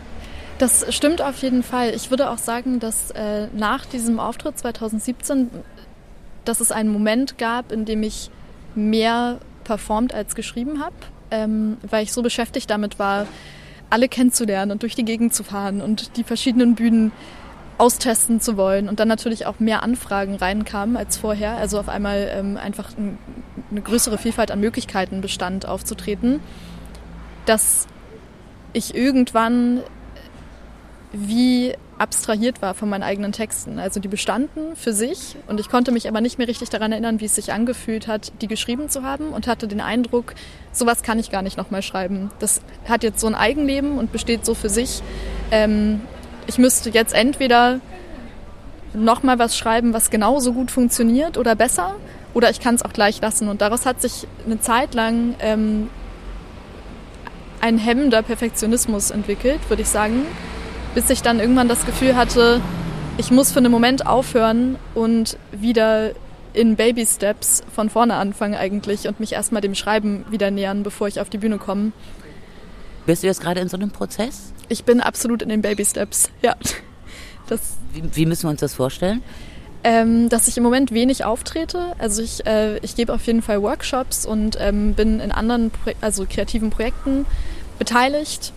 Das 0.58 0.86
stimmt 0.94 1.22
auf 1.22 1.42
jeden 1.42 1.64
Fall. 1.64 1.94
Ich 1.94 2.10
würde 2.12 2.30
auch 2.30 2.38
sagen, 2.38 2.80
dass 2.80 3.12
äh, 3.12 3.48
nach 3.54 3.86
diesem 3.86 4.20
Auftritt 4.20 4.58
2017, 4.58 5.50
dass 6.46 6.60
es 6.60 6.72
einen 6.72 6.90
Moment 6.90 7.38
gab, 7.38 7.72
in 7.72 7.86
dem 7.86 8.04
ich 8.04 8.30
mehr 8.75 9.40
performt 9.64 10.14
als 10.14 10.36
geschrieben 10.36 10.84
habe, 10.84 10.96
ähm, 11.32 11.78
weil 11.90 12.04
ich 12.04 12.14
so 12.14 12.22
beschäftigt 12.22 12.70
damit 12.70 13.00
war, 13.00 13.28
alle 13.90 14.08
kennenzulernen 14.08 14.72
und 14.72 14.82
durch 14.84 14.96
die 14.96 15.06
Gegend 15.06 15.34
zu 15.34 15.44
fahren 15.44 15.82
und 15.82 16.18
die 16.18 16.24
verschiedenen 16.24 16.75
Bühnen 16.75 17.12
austesten 17.78 18.40
zu 18.40 18.56
wollen 18.58 18.88
und 18.88 19.00
dann 19.00 19.08
natürlich 19.08 19.46
auch 19.46 19.60
mehr 19.60 19.84
Anfragen 19.84 20.36
reinkamen 20.36 20.96
als 20.96 21.18
vorher. 21.18 21.58
Also 21.58 21.80
auf 21.80 21.90
einmal 21.90 22.30
ähm, 22.32 22.58
einfach 22.58 22.98
ein, 22.98 23.18
eine 23.70 23.82
größere 23.82 24.18
Vielfalt 24.18 24.52
an 24.52 24.60
Möglichkeiten 24.62 25.22
bestand, 25.22 25.68
aufzutreten, 25.68 26.40
dass 27.46 27.88
ich 28.74 28.96
irgendwann 28.96 29.82
wie 31.12 31.74
abstrahiert 31.98 32.62
war 32.62 32.74
von 32.74 32.90
meinen 32.90 33.04
eigenen 33.04 33.32
Texten. 33.32 33.80
Also 33.80 34.00
die 34.00 34.08
bestanden 34.08 34.75
für 34.75 34.92
sich 34.92 35.36
und 35.48 35.60
ich 35.60 35.70
konnte 35.70 35.92
mich 35.92 36.08
aber 36.08 36.22
nicht 36.22 36.38
mehr 36.38 36.48
richtig 36.48 36.70
daran 36.70 36.92
erinnern, 36.92 37.22
wie 37.22 37.25
es 37.25 37.36
sich 37.36 37.54
angefühlt 37.54 38.08
hat, 38.08 38.34
die 38.42 38.48
geschrieben 38.48 38.90
zu 38.90 39.04
haben 39.04 39.30
und 39.30 39.48
hatte 39.48 39.68
den 39.68 39.82
Eindruck, 39.82 40.34
sowas 40.72 41.04
kann 41.04 41.20
ich 41.20 41.32
gar 41.32 41.42
nicht 41.42 41.58
nochmal 41.58 41.82
schreiben. 41.82 42.32
Das 42.40 42.62
hat 42.88 43.04
jetzt 43.04 43.20
so 43.20 43.28
ein 43.28 43.36
Eigenleben 43.36 43.98
und 43.98 44.12
besteht 44.12 44.46
so 44.46 44.54
für 44.56 44.70
sich. 44.70 45.02
Ähm, 45.52 46.02
ich 46.48 46.58
müsste 46.58 46.90
jetzt 46.90 47.14
entweder 47.14 47.80
nochmal 48.94 49.40
was 49.40 49.58
schreiben, 49.58 49.94
was 49.94 50.10
genauso 50.10 50.54
gut 50.54 50.72
funktioniert 50.72 51.38
oder 51.38 51.56
besser, 51.56 51.96
oder 52.34 52.50
ich 52.50 52.60
kann 52.60 52.75
es 52.75 52.84
auch 52.84 52.92
gleich 52.92 53.22
lassen. 53.22 53.48
Und 53.48 53.62
daraus 53.62 53.86
hat 53.86 54.02
sich 54.02 54.28
eine 54.46 54.60
Zeit 54.60 54.94
lang 54.94 55.36
ähm, 55.40 55.90
ein 57.62 57.78
hemmender 57.78 58.22
Perfektionismus 58.22 59.12
entwickelt, 59.12 59.62
würde 59.70 59.82
ich 59.82 59.88
sagen 59.88 60.25
bis 60.96 61.10
ich 61.10 61.22
dann 61.22 61.40
irgendwann 61.40 61.68
das 61.68 61.86
Gefühl 61.86 62.16
hatte, 62.16 62.62
ich 63.18 63.30
muss 63.30 63.52
für 63.52 63.60
einen 63.60 63.72
Moment 63.72 64.08
aufhören 64.08 64.78
und 64.96 65.38
wieder 65.52 66.12
in 66.54 66.78
Baby 66.78 67.06
Steps 67.06 67.64
von 67.74 67.90
vorne 67.90 68.16
anfangen 68.16 68.56
eigentlich 68.56 69.08
und 69.08 69.20
mich 69.20 69.34
erstmal 69.34 69.62
dem 69.62 69.75
Schreiben 69.75 70.25
wieder 70.32 70.52
nähern, 70.52 70.84
bevor 70.84 71.08
ich 71.08 71.20
auf 71.20 71.30
die 71.30 71.38
Bühne 71.38 71.58
komme. 71.58 71.92
Bist 73.06 73.24
du 73.24 73.28
jetzt 73.28 73.42
gerade 73.42 73.60
in 73.60 73.68
so 73.68 73.78
einem 73.78 73.92
Prozess? 73.92 74.54
Ich 74.70 74.86
bin 74.86 75.02
absolut 75.02 75.42
in 75.42 75.50
den 75.50 75.62
Baby 75.62 75.86
Steps, 75.86 76.32
ja. 76.42 76.56
Das, 77.48 77.78
wie, 77.94 78.04
wie 78.16 78.25
müssen 78.25 78.44
wir 78.44 78.50
uns 78.50 78.62
das 78.62 78.74
vorstellen? 78.74 79.22
Ähm, 79.84 80.30
dass 80.30 80.48
ich 80.48 80.58
im 80.58 80.64
Moment 80.64 80.92
wenig 80.92 81.25
auftrete. 81.25 81.94
Also 82.00 82.24
ich, 82.24 82.44
äh, 82.48 82.80
ich 82.80 82.96
gebe 82.96 83.14
auf 83.14 83.28
jeden 83.28 83.44
Fall 83.44 83.62
Workshops 83.62 84.25
und 84.25 84.58
ähm, 84.60 84.96
bin 84.96 85.20
in 85.20 85.32
anderen, 85.32 85.70
Pro 85.70 85.92
also 86.02 86.25
kreativen 86.28 86.72
Projekten 86.72 87.28
beteiligt 87.78 88.52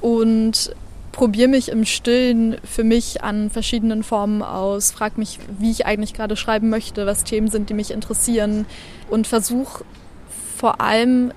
und 0.00 0.74
probiere 1.14 1.48
mich 1.48 1.68
im 1.68 1.84
Stillen 1.84 2.56
für 2.64 2.82
mich 2.82 3.22
an 3.22 3.48
verschiedenen 3.48 4.02
Formen 4.02 4.42
aus, 4.42 4.90
frage 4.90 5.14
mich, 5.18 5.38
wie 5.58 5.70
ich 5.70 5.86
eigentlich 5.86 6.12
gerade 6.12 6.36
schreiben 6.36 6.70
möchte, 6.70 7.06
was 7.06 7.22
Themen 7.22 7.48
sind, 7.48 7.70
die 7.70 7.74
mich 7.74 7.92
interessieren 7.92 8.66
und 9.08 9.28
versuche 9.28 9.84
vor 10.56 10.80
allem, 10.80 11.32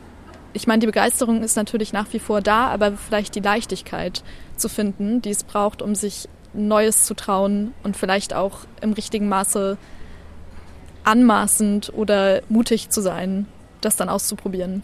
ich 0.54 0.66
meine, 0.66 0.80
die 0.80 0.88
Begeisterung 0.88 1.44
ist 1.44 1.56
natürlich 1.56 1.94
nach 1.94 2.08
wie 2.12 2.20
vor 2.20 2.42
da, 2.42 2.68
aber 2.70 2.94
vielleicht 2.94 3.36
die 3.36 3.40
Leichtigkeit 3.40 4.24
zu 4.56 4.68
finden, 4.68 5.22
die 5.22 5.30
es 5.30 5.44
braucht, 5.44 5.84
um 5.84 5.94
sich 5.94 6.28
Neues 6.54 7.04
zu 7.04 7.14
trauen 7.14 7.74
und 7.84 7.96
vielleicht 7.96 8.34
auch 8.34 8.62
im 8.82 8.94
richtigen 8.94 9.30
Maße 9.30 9.78
anmaßend 11.04 11.94
oder 11.94 12.42
mutig 12.50 12.90
zu 12.90 13.02
sein, 13.02 13.46
das 13.82 13.96
dann 13.96 14.10
auszuprobieren. 14.10 14.82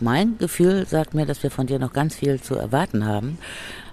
Mein 0.00 0.38
Gefühl 0.38 0.86
sagt 0.86 1.12
mir, 1.12 1.26
dass 1.26 1.42
wir 1.42 1.50
von 1.50 1.66
dir 1.66 1.78
noch 1.78 1.92
ganz 1.92 2.14
viel 2.14 2.40
zu 2.40 2.54
erwarten 2.54 3.04
haben. 3.04 3.36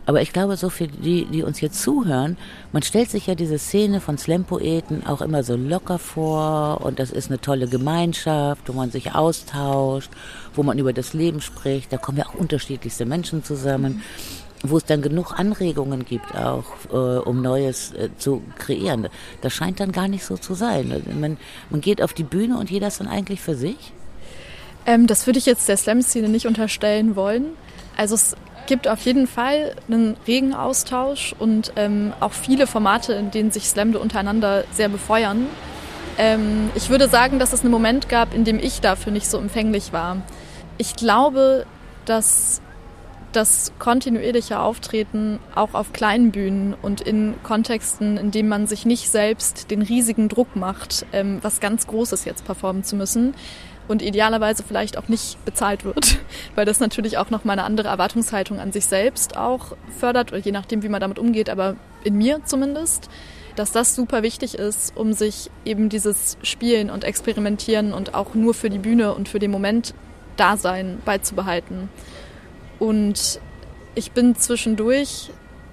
Aber 0.08 0.22
ich 0.22 0.32
glaube, 0.32 0.56
so 0.56 0.70
für 0.70 0.88
die, 0.88 1.26
die 1.26 1.44
uns 1.44 1.58
hier 1.58 1.72
zuhören, 1.72 2.38
man 2.72 2.82
stellt 2.82 3.12
sich 3.12 3.28
ja 3.28 3.36
diese 3.36 3.60
Szene 3.60 4.00
von 4.00 4.18
Slam-Poeten 4.18 5.06
auch 5.06 5.22
immer 5.22 5.44
so 5.44 5.58
locker 5.58 6.00
vor 6.00 6.80
und 6.82 6.98
das 6.98 7.12
ist 7.12 7.30
eine 7.30 7.42
tolle 7.42 7.68
Gemeinschaft, 7.68 8.70
wo 8.70 8.74
man 8.74 8.90
sich 8.90 9.14
austauscht, 9.14 10.10
wo 10.56 10.64
man 10.64 10.80
über 10.80 10.94
das 10.94 11.14
Leben 11.14 11.42
spricht. 11.42 11.92
Da 11.92 11.98
kommen 11.98 12.18
ja 12.20 12.26
auch 12.26 12.36
unterschiedlichste 12.36 13.06
Menschen 13.06 13.44
zusammen 13.44 14.02
wo 14.64 14.78
es 14.78 14.86
dann 14.86 15.04
genug 15.04 15.38
Anregungen 15.38 16.04
gibt, 16.04 16.36
auch 16.36 16.66
äh, 16.92 17.20
um 17.20 17.44
Neues 17.44 17.94
äh, 17.94 18.10
zu 18.18 18.42
kreieren. 18.58 19.08
Das 19.42 19.54
scheint 19.54 19.80
dann 19.80 19.92
gar 19.92 20.08
nicht 20.08 20.26
so 20.26 20.36
zu 20.36 20.56
sein. 20.56 21.04
Man, 21.20 21.38
man 21.70 21.80
geht 21.80 22.02
auf 22.02 22.14
die 22.14 22.24
Bühne 22.24 22.58
und 22.58 22.72
jeder 22.72 22.88
ist 22.88 23.00
dann 23.00 23.08
eigentlich 23.08 23.40
für 23.40 23.54
sich? 23.54 23.94
Ähm, 24.88 25.06
das 25.06 25.28
würde 25.28 25.38
ich 25.38 25.46
jetzt 25.46 25.70
der 25.70 25.78
Slam-Szene 25.78 26.28
nicht 26.28 26.48
unterstellen 26.48 27.16
wollen. 27.16 27.46
Also 27.98 28.16
es 28.16 28.36
gibt 28.68 28.88
auf 28.88 29.02
jeden 29.02 29.26
Fall 29.28 29.76
einen 29.88 30.16
regen 30.28 30.54
Austausch 30.54 31.34
und 31.40 31.74
ähm, 31.76 32.14
auch 32.20 32.34
viele 32.34 32.68
Formate, 32.68 33.14
in 33.14 33.32
denen 33.32 33.52
sich 33.52 33.68
Slamde 33.70 34.00
untereinander 34.00 34.64
sehr 34.72 34.90
befeuern. 34.90 35.48
Ähm, 36.18 36.70
ich 36.76 36.90
würde 36.90 37.08
sagen, 37.08 37.40
dass 37.40 37.54
es 37.54 37.62
einen 37.62 37.72
Moment 37.72 38.10
gab, 38.10 38.34
in 38.34 38.44
dem 38.44 38.60
ich 38.60 38.82
dafür 38.82 39.12
nicht 39.12 39.28
so 39.28 39.38
empfänglich 39.38 39.94
war. 39.94 40.18
Ich 40.78 40.96
glaube, 40.96 41.66
dass 42.06 42.62
das 43.32 43.72
kontinuierliche 43.78 44.60
Auftreten 44.60 45.40
auch 45.54 45.74
auf 45.74 45.94
kleinen 45.94 46.32
Bühnen 46.32 46.74
und 46.82 47.02
in 47.02 47.36
Kontexten, 47.44 48.18
in 48.18 48.32
denen 48.32 48.50
man 48.50 48.68
sich 48.68 48.86
nicht 48.86 49.10
selbst 49.10 49.70
den 49.70 49.82
riesigen 49.82 50.30
Druck 50.30 50.56
macht, 50.56 51.06
ähm, 51.14 51.40
was 51.42 51.60
ganz 51.60 51.88
Großes 51.88 52.26
jetzt 52.26 52.46
performen 52.46 52.84
zu 52.84 52.96
müssen, 52.96 53.36
und 53.88 54.01
idealerweise 54.01 54.63
vielleicht 54.63 54.98
auch 54.98 55.08
nicht 55.08 55.44
bezahlt 55.46 55.86
wird, 55.86 56.20
weil 56.56 56.65
das 56.65 56.79
natürlich 56.79 57.17
auch 57.17 57.29
nochmal 57.29 57.58
eine 57.58 57.65
andere 57.65 57.88
Erwartungshaltung 57.88 58.60
an 58.60 58.72
sich 58.72 58.86
selbst 58.86 59.38
auch 59.38 59.75
fördert, 59.98 60.32
oder 60.32 60.41
je 60.41 60.51
nachdem, 60.51 60.84
wie 60.84 60.89
man 60.89 61.01
damit 61.01 61.20
umgeht, 61.20 61.50
aber 61.50 61.75
in 62.03 62.17
mir 62.17 62.41
zumindest, 62.46 63.10
dass 63.56 63.72
das 63.72 63.96
super 63.96 64.22
wichtig 64.24 64.56
ist, 64.56 64.96
um 64.96 65.13
sich 65.13 65.50
eben 65.65 65.89
dieses 65.89 66.38
Spielen 66.44 66.89
und 66.89 67.03
Experimentieren 67.03 67.94
und 67.94 68.13
auch 68.13 68.36
nur 68.36 68.53
für 68.53 68.70
die 68.70 68.77
Bühne 68.77 69.13
und 69.13 69.29
für 69.29 69.39
den 69.39 69.51
Moment 69.51 69.94
Dasein 70.36 71.00
beizubehalten. 71.03 71.89
Und 72.77 73.39
ich 73.96 74.12
bin 74.12 74.36
zwischendurch 74.36 75.32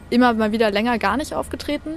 immer 0.09 0.33
mal 0.33 0.52
wieder 0.52 0.71
länger 0.71 0.99
gar 0.99 1.18
nicht 1.18 1.35
aufgetreten 1.35 1.97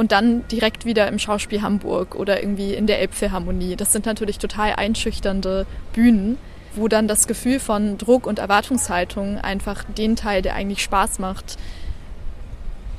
und 0.00 0.12
dann 0.12 0.48
direkt 0.48 0.86
wieder 0.86 1.08
im 1.08 1.18
Schauspiel 1.18 1.60
Hamburg 1.60 2.14
oder 2.14 2.42
irgendwie 2.42 2.72
in 2.72 2.86
der 2.86 3.00
Elbphilharmonie. 3.00 3.76
Das 3.76 3.92
sind 3.92 4.06
natürlich 4.06 4.38
total 4.38 4.72
einschüchternde 4.72 5.66
Bühnen, 5.92 6.38
wo 6.74 6.88
dann 6.88 7.06
das 7.06 7.26
Gefühl 7.26 7.60
von 7.60 7.98
Druck 7.98 8.26
und 8.26 8.38
Erwartungshaltung 8.38 9.36
einfach 9.36 9.84
den 9.84 10.16
Teil, 10.16 10.40
der 10.40 10.54
eigentlich 10.54 10.82
Spaß 10.82 11.18
macht, 11.18 11.58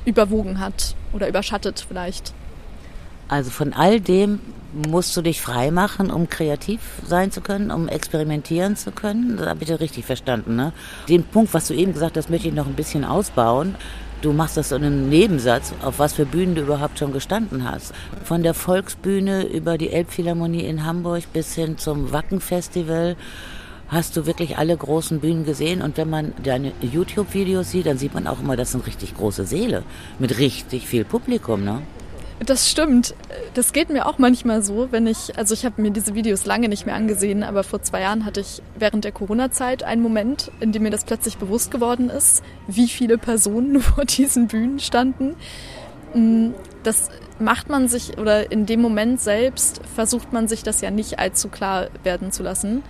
überwogen 0.04 0.60
hat 0.60 0.94
oder 1.12 1.26
überschattet 1.26 1.84
vielleicht. 1.88 2.34
Also 3.26 3.50
von 3.50 3.72
all 3.72 4.00
dem 4.00 4.38
musst 4.72 5.16
du 5.16 5.22
dich 5.22 5.40
frei 5.40 5.72
machen, 5.72 6.08
um 6.08 6.28
kreativ 6.28 6.78
sein 7.04 7.32
zu 7.32 7.40
können, 7.40 7.72
um 7.72 7.88
experimentieren 7.88 8.76
zu 8.76 8.92
können. 8.92 9.38
Das 9.38 9.48
habe 9.48 9.64
ich 9.64 9.70
ja 9.70 9.74
richtig 9.74 10.04
verstanden. 10.04 10.54
Ne? 10.54 10.72
Den 11.08 11.24
Punkt, 11.24 11.52
was 11.52 11.66
du 11.66 11.74
eben 11.74 11.94
gesagt 11.94 12.16
hast, 12.16 12.30
möchte 12.30 12.46
ich 12.46 12.54
noch 12.54 12.68
ein 12.68 12.74
bisschen 12.74 13.04
ausbauen. 13.04 13.74
Du 14.22 14.32
machst 14.32 14.56
das 14.56 14.68
so 14.68 14.76
einen 14.76 15.08
Nebensatz, 15.08 15.74
auf 15.82 15.98
was 15.98 16.12
für 16.12 16.24
Bühnen 16.24 16.54
du 16.54 16.60
überhaupt 16.60 16.96
schon 16.96 17.12
gestanden 17.12 17.68
hast. 17.68 17.92
Von 18.22 18.44
der 18.44 18.54
Volksbühne 18.54 19.48
über 19.48 19.76
die 19.76 19.90
Elbphilharmonie 19.90 20.64
in 20.64 20.86
Hamburg 20.86 21.24
bis 21.32 21.56
hin 21.56 21.76
zum 21.76 22.12
Wackenfestival 22.12 23.16
hast 23.88 24.16
du 24.16 24.24
wirklich 24.24 24.58
alle 24.58 24.76
großen 24.76 25.18
Bühnen 25.18 25.44
gesehen. 25.44 25.82
Und 25.82 25.96
wenn 25.96 26.08
man 26.08 26.34
deine 26.40 26.70
YouTube-Videos 26.80 27.72
sieht, 27.72 27.86
dann 27.86 27.98
sieht 27.98 28.14
man 28.14 28.28
auch 28.28 28.38
immer, 28.38 28.56
das 28.56 28.70
sind 28.70 28.86
richtig 28.86 29.16
große 29.16 29.44
Seele 29.44 29.82
mit 30.20 30.38
richtig 30.38 30.86
viel 30.86 31.04
Publikum, 31.04 31.64
ne? 31.64 31.82
Das 32.46 32.70
stimmt. 32.70 33.14
Das 33.54 33.72
geht 33.72 33.90
mir 33.90 34.06
auch 34.06 34.18
manchmal 34.18 34.62
so, 34.62 34.88
wenn 34.90 35.06
ich, 35.06 35.36
also 35.38 35.54
ich 35.54 35.64
habe 35.64 35.80
mir 35.80 35.90
diese 35.90 36.14
Videos 36.14 36.46
lange 36.46 36.68
nicht 36.68 36.86
mehr 36.86 36.94
angesehen, 36.94 37.42
aber 37.42 37.62
vor 37.62 37.82
zwei 37.82 38.00
Jahren 38.00 38.24
hatte 38.24 38.40
ich 38.40 38.62
während 38.76 39.04
der 39.04 39.12
Corona-Zeit 39.12 39.82
einen 39.84 40.02
Moment, 40.02 40.50
in 40.60 40.72
dem 40.72 40.82
mir 40.82 40.90
das 40.90 41.04
plötzlich 41.04 41.36
bewusst 41.36 41.70
geworden 41.70 42.10
ist, 42.10 42.42
wie 42.66 42.88
viele 42.88 43.18
Personen 43.18 43.80
vor 43.80 44.04
diesen 44.04 44.48
Bühnen 44.48 44.80
standen. 44.80 45.36
Mm, 46.14 46.50
das 46.82 47.10
macht 47.38 47.68
man 47.68 47.88
sich, 47.88 48.18
oder 48.18 48.50
in 48.50 48.66
dem 48.66 48.80
Moment 48.80 49.20
selbst 49.20 49.80
versucht 49.94 50.32
man 50.32 50.48
sich 50.48 50.62
das 50.62 50.80
ja 50.80 50.90
nicht 50.90 51.18
allzu 51.18 51.48
klar 51.48 51.88
werden 52.02 52.32
zu 52.32 52.42
lassen, 52.42 52.82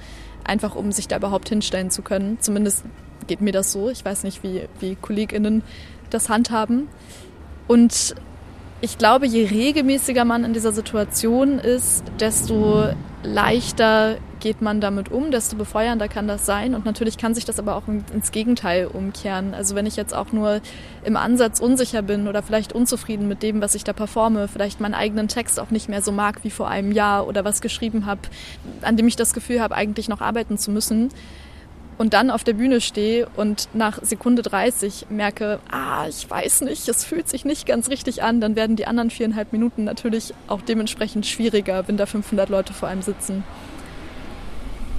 einfach 0.45 0.77
um 0.77 0.93
sich 0.93 1.09
da 1.09 1.17
überhaupt 1.17 1.49
hinstellen 1.49 1.91
zu 1.91 2.03
können. 2.03 2.39
Zumindest 2.41 2.85
geht 3.27 3.41
mir 3.41 3.53
das 3.53 3.73
so. 3.73 3.91
Ich 3.91 4.05
weiß 4.05 4.25
nicht, 4.25 4.43
wie, 4.43 4.69
wie 4.81 4.97
KollegInnen 4.97 5.63
das 6.11 6.29
handhaben. 6.29 6.89
Und 7.69 8.15
ich 8.83 8.99
glaube, 8.99 9.27
je 9.27 9.47
regelmäßiger 9.47 10.25
man 10.25 10.45
in 10.45 10.53
dieser 10.53 10.73
Situation 10.73 11.61
ist, 11.61 12.03
desto 12.19 12.87
leichter 13.23 14.17
geht 14.41 14.61
man 14.61 14.81
damit 14.81 15.13
um, 15.13 15.31
desto 15.31 15.55
befeuernder 15.55 16.09
kann 16.09 16.27
das 16.27 16.45
sein. 16.45 16.75
Und 16.75 16.85
natürlich 16.85 17.17
kann 17.17 17.33
sich 17.33 17.45
das 17.45 17.61
aber 17.61 17.77
auch 17.77 17.85
ins 17.87 18.33
Gegenteil 18.33 18.89
umkehren. 18.89 19.55
Also 19.55 19.77
wenn 19.77 19.87
ich 19.87 19.95
jetzt 19.95 20.13
auch 20.13 20.33
nur 20.33 20.61
im 21.05 21.17
Ansatz 21.17 21.61
unsicher 21.61 22.03
bin 22.03 22.27
oder 22.27 22.43
vielleicht 22.43 22.73
unzufrieden 22.73 23.29
mit 23.29 23.45
dem, 23.45 23.61
was 23.61 23.77
ich 23.77 23.85
da 23.85 23.93
performe, 23.93 24.49
vielleicht 24.49 24.81
meinen 24.81 24.95
eigenen 24.95 25.29
Text 25.29 25.61
auch 25.61 25.71
nicht 25.71 25.89
mehr 25.89 26.03
so 26.03 26.11
mag 26.11 26.43
wie 26.43 26.51
vor 26.51 26.67
einem 26.67 26.91
Jahr 26.91 27.29
oder 27.29 27.45
was 27.45 27.61
geschrieben 27.61 28.05
habe, 28.05 28.23
an 28.81 28.97
dem 28.97 29.07
ich 29.07 29.15
das 29.15 29.33
Gefühl 29.33 29.61
habe, 29.61 29.77
eigentlich 29.77 30.09
noch 30.09 30.21
arbeiten 30.21 30.59
zu 30.59 30.73
müssen, 30.73 31.11
und 31.99 32.15
dann 32.15 32.31
auf 32.31 32.45
der 32.45 32.55
Bühne 32.55 32.81
stehe 32.81 33.29
und 33.37 33.69
nach 33.75 34.03
Sekunde 34.03 34.43
30 34.43 35.07
merke, 35.11 35.61
ah, 35.71 36.07
ich 36.09 36.29
weiß 36.29 36.63
nicht, 36.63 36.89
es 36.89 37.05
fühlt 37.05 37.29
sich 37.29 37.45
nicht 37.45 37.67
ganz 37.67 37.89
richtig 37.89 38.23
an, 38.23 38.41
dann 38.41 38.57
werden 38.57 38.77
die 38.77 38.87
anderen 38.87 39.11
viereinhalb 39.11 39.53
Minuten 39.53 39.85
natürlich 39.85 40.35
auch 40.49 40.63
dementsprechend 40.63 41.27
schwieriger, 41.27 41.87
wenn 41.87 41.97
da 41.97 42.07
500 42.07 42.49
Leute 42.49 42.73
vor 42.73 42.89
einem 42.89 43.03
sitzen. 43.03 43.45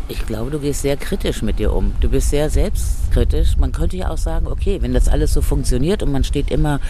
Ich 0.10 0.26
glaube, 0.26 0.52
du 0.52 0.60
gehst 0.60 0.82
sehr 0.82 0.98
kritisch 0.98 1.42
mit 1.42 1.60
dir 1.60 1.72
um. 1.72 1.94
Du 2.02 2.10
bist 2.10 2.30
sehr 2.30 2.50
selbstkritisch. 2.50 3.56
Man 3.58 3.72
könnte 3.72 3.96
ja 3.96 4.10
auch 4.10 4.18
sagen, 4.18 4.48
okay, 4.48 4.82
wenn 4.82 4.94
das 4.94 5.08
alles 5.08 5.34
so 5.34 5.42
funktioniert 5.42 6.04
und 6.04 6.12
man 6.12 6.26
steht 6.26 6.52
immer 6.52 6.82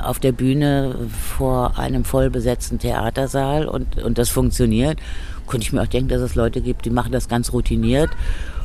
auf 0.00 0.18
der 0.18 0.32
Bühne 0.32 1.08
vor 1.36 1.78
einem 1.78 2.04
vollbesetzten 2.04 2.80
Theatersaal 2.80 3.68
und, 3.68 4.02
und 4.02 4.18
das 4.18 4.28
funktioniert, 4.28 4.98
könnte 5.46 5.66
ich 5.66 5.72
mir 5.72 5.82
auch 5.82 5.86
denken, 5.86 6.08
dass 6.08 6.20
es 6.20 6.34
Leute 6.34 6.60
gibt, 6.60 6.84
die 6.84 6.90
machen 6.90 7.12
das 7.12 7.28
ganz 7.28 7.52
routiniert 7.52 8.10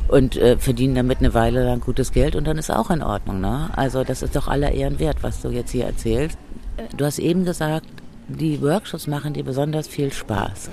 und 0.08 0.36
äh, 0.36 0.58
verdienen 0.58 0.94
damit 0.94 1.18
eine 1.18 1.34
Weile 1.34 1.64
lang 1.64 1.80
gutes 1.80 2.12
Geld 2.12 2.36
und 2.36 2.46
dann 2.46 2.58
ist 2.58 2.70
auch 2.70 2.90
in 2.90 3.02
Ordnung. 3.02 3.40
Ne? 3.40 3.70
Also 3.76 4.04
das 4.04 4.22
ist 4.22 4.36
doch 4.36 4.48
aller 4.48 4.72
Ehren 4.72 4.98
wert, 4.98 5.18
was 5.22 5.40
du 5.40 5.48
jetzt 5.50 5.70
hier 5.70 5.86
erzählst. 5.86 6.38
Du 6.96 7.04
hast 7.04 7.18
eben 7.18 7.44
gesagt, 7.44 7.86
die 8.28 8.60
Workshops 8.62 9.06
machen 9.06 9.34
dir 9.34 9.44
besonders 9.44 9.86
viel 9.88 10.12
Spaß. 10.12 10.70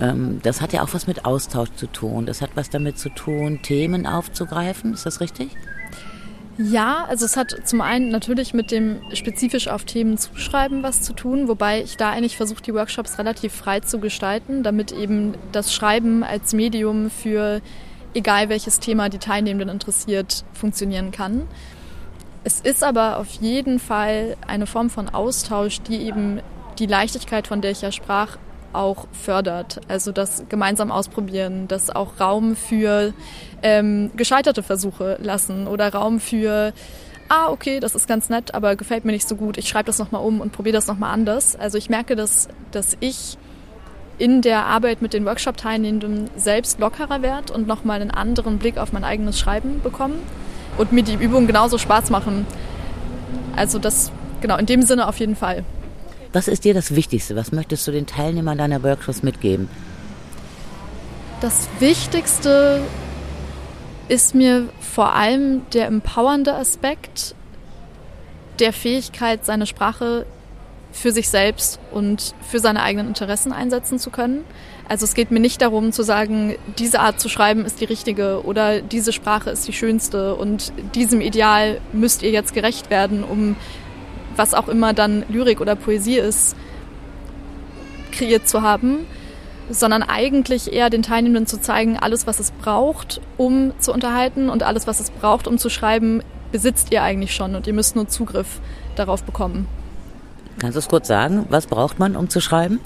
Ähm, 0.00 0.40
das 0.42 0.60
hat 0.60 0.72
ja 0.72 0.82
auch 0.82 0.92
was 0.92 1.06
mit 1.06 1.24
Austausch 1.24 1.70
zu 1.76 1.86
tun. 1.86 2.26
Das 2.26 2.42
hat 2.42 2.50
was 2.54 2.70
damit 2.70 2.98
zu 2.98 3.08
tun, 3.08 3.60
Themen 3.62 4.06
aufzugreifen. 4.06 4.94
Ist 4.94 5.06
das 5.06 5.20
richtig? 5.20 5.50
Ja, 6.58 7.04
also 7.06 7.26
es 7.26 7.36
hat 7.36 7.54
zum 7.64 7.82
einen 7.82 8.08
natürlich 8.08 8.54
mit 8.54 8.70
dem 8.70 9.00
spezifisch 9.12 9.68
auf 9.68 9.84
Themen 9.84 10.16
zuschreiben 10.16 10.82
was 10.82 11.02
zu 11.02 11.12
tun, 11.12 11.48
wobei 11.48 11.82
ich 11.82 11.98
da 11.98 12.10
eigentlich 12.10 12.38
versuche, 12.38 12.62
die 12.62 12.72
Workshops 12.72 13.18
relativ 13.18 13.52
frei 13.52 13.80
zu 13.80 13.98
gestalten, 13.98 14.62
damit 14.62 14.90
eben 14.90 15.34
das 15.52 15.74
Schreiben 15.74 16.24
als 16.24 16.54
Medium 16.54 17.10
für 17.10 17.60
egal 18.16 18.48
welches 18.48 18.80
Thema 18.80 19.08
die 19.08 19.18
Teilnehmenden 19.18 19.68
interessiert, 19.68 20.44
funktionieren 20.54 21.10
kann. 21.10 21.46
Es 22.44 22.60
ist 22.60 22.82
aber 22.82 23.18
auf 23.18 23.28
jeden 23.40 23.78
Fall 23.78 24.36
eine 24.46 24.66
Form 24.66 24.88
von 24.88 25.08
Austausch, 25.08 25.80
die 25.82 26.02
eben 26.02 26.40
die 26.78 26.86
Leichtigkeit, 26.86 27.46
von 27.46 27.60
der 27.60 27.72
ich 27.72 27.82
ja 27.82 27.92
sprach, 27.92 28.38
auch 28.72 29.06
fördert. 29.12 29.80
Also 29.88 30.12
das 30.12 30.44
gemeinsam 30.48 30.92
ausprobieren, 30.92 31.66
das 31.66 31.90
auch 31.90 32.20
Raum 32.20 32.56
für 32.56 33.14
ähm, 33.62 34.10
gescheiterte 34.16 34.62
Versuche 34.62 35.18
lassen 35.20 35.66
oder 35.66 35.92
Raum 35.92 36.20
für, 36.20 36.72
ah, 37.28 37.48
okay, 37.48 37.80
das 37.80 37.94
ist 37.94 38.06
ganz 38.06 38.28
nett, 38.28 38.54
aber 38.54 38.76
gefällt 38.76 39.04
mir 39.04 39.12
nicht 39.12 39.26
so 39.26 39.36
gut, 39.36 39.56
ich 39.58 39.68
schreibe 39.68 39.86
das 39.86 39.98
nochmal 39.98 40.22
um 40.22 40.40
und 40.40 40.52
probiere 40.52 40.74
das 40.74 40.86
nochmal 40.86 41.12
anders. 41.12 41.56
Also 41.56 41.78
ich 41.78 41.88
merke, 41.88 42.16
dass, 42.16 42.48
dass 42.70 42.96
ich 43.00 43.38
in 44.18 44.42
der 44.42 44.64
Arbeit 44.64 45.02
mit 45.02 45.12
den 45.12 45.24
Workshop-Teilnehmenden 45.24 46.30
selbst 46.36 46.78
lockerer 46.78 47.22
werde 47.22 47.52
und 47.52 47.66
nochmal 47.66 48.00
einen 48.00 48.10
anderen 48.10 48.58
Blick 48.58 48.78
auf 48.78 48.92
mein 48.92 49.04
eigenes 49.04 49.38
Schreiben 49.38 49.80
bekomme 49.82 50.14
und 50.78 50.92
mir 50.92 51.02
die 51.02 51.14
Übungen 51.14 51.46
genauso 51.46 51.78
Spaß 51.78 52.10
machen. 52.10 52.46
Also 53.54 53.78
das, 53.78 54.10
genau, 54.40 54.56
in 54.56 54.66
dem 54.66 54.82
Sinne 54.82 55.06
auf 55.08 55.18
jeden 55.18 55.36
Fall. 55.36 55.64
Was 56.32 56.48
ist 56.48 56.64
dir 56.64 56.74
das 56.74 56.94
Wichtigste? 56.94 57.36
Was 57.36 57.52
möchtest 57.52 57.86
du 57.86 57.92
den 57.92 58.06
Teilnehmern 58.06 58.58
deiner 58.58 58.82
Workshops 58.82 59.22
mitgeben? 59.22 59.68
Das 61.40 61.68
Wichtigste 61.80 62.80
ist 64.08 64.34
mir 64.34 64.68
vor 64.80 65.14
allem 65.14 65.62
der 65.72 65.86
empowernde 65.86 66.54
Aspekt 66.54 67.34
der 68.58 68.72
Fähigkeit, 68.72 69.44
seine 69.44 69.66
Sprache 69.66 70.24
für 70.96 71.12
sich 71.12 71.28
selbst 71.28 71.78
und 71.92 72.34
für 72.40 72.58
seine 72.58 72.82
eigenen 72.82 73.08
Interessen 73.08 73.52
einsetzen 73.52 73.98
zu 73.98 74.10
können. 74.10 74.44
Also 74.88 75.04
es 75.04 75.14
geht 75.14 75.30
mir 75.30 75.40
nicht 75.40 75.60
darum 75.60 75.92
zu 75.92 76.02
sagen, 76.02 76.56
diese 76.78 77.00
Art 77.00 77.20
zu 77.20 77.28
schreiben 77.28 77.64
ist 77.64 77.80
die 77.80 77.84
richtige 77.84 78.44
oder 78.44 78.80
diese 78.80 79.12
Sprache 79.12 79.50
ist 79.50 79.68
die 79.68 79.72
schönste 79.72 80.34
und 80.34 80.72
diesem 80.94 81.20
Ideal 81.20 81.80
müsst 81.92 82.22
ihr 82.22 82.30
jetzt 82.30 82.54
gerecht 82.54 82.88
werden, 82.88 83.24
um 83.24 83.56
was 84.36 84.54
auch 84.54 84.68
immer 84.68 84.94
dann 84.94 85.24
Lyrik 85.28 85.60
oder 85.60 85.76
Poesie 85.76 86.16
ist, 86.16 86.56
kreiert 88.12 88.48
zu 88.48 88.62
haben, 88.62 89.06
sondern 89.68 90.02
eigentlich 90.02 90.72
eher 90.72 90.88
den 90.88 91.02
Teilnehmenden 91.02 91.46
zu 91.46 91.60
zeigen, 91.60 91.98
alles, 91.98 92.26
was 92.26 92.40
es 92.40 92.52
braucht, 92.52 93.20
um 93.36 93.72
zu 93.80 93.92
unterhalten 93.92 94.48
und 94.48 94.62
alles, 94.62 94.86
was 94.86 95.00
es 95.00 95.10
braucht, 95.10 95.46
um 95.46 95.58
zu 95.58 95.68
schreiben, 95.68 96.22
besitzt 96.52 96.92
ihr 96.92 97.02
eigentlich 97.02 97.34
schon 97.34 97.54
und 97.54 97.66
ihr 97.66 97.74
müsst 97.74 97.96
nur 97.96 98.08
Zugriff 98.08 98.60
darauf 98.94 99.24
bekommen. 99.24 99.66
Kannst 100.58 100.76
du 100.76 100.78
es 100.78 100.88
kurz 100.88 101.08
sagen? 101.08 101.46
Was 101.50 101.66
braucht 101.66 101.98
man, 101.98 102.16
um 102.16 102.28
zu 102.28 102.40
schreiben? 102.40 102.80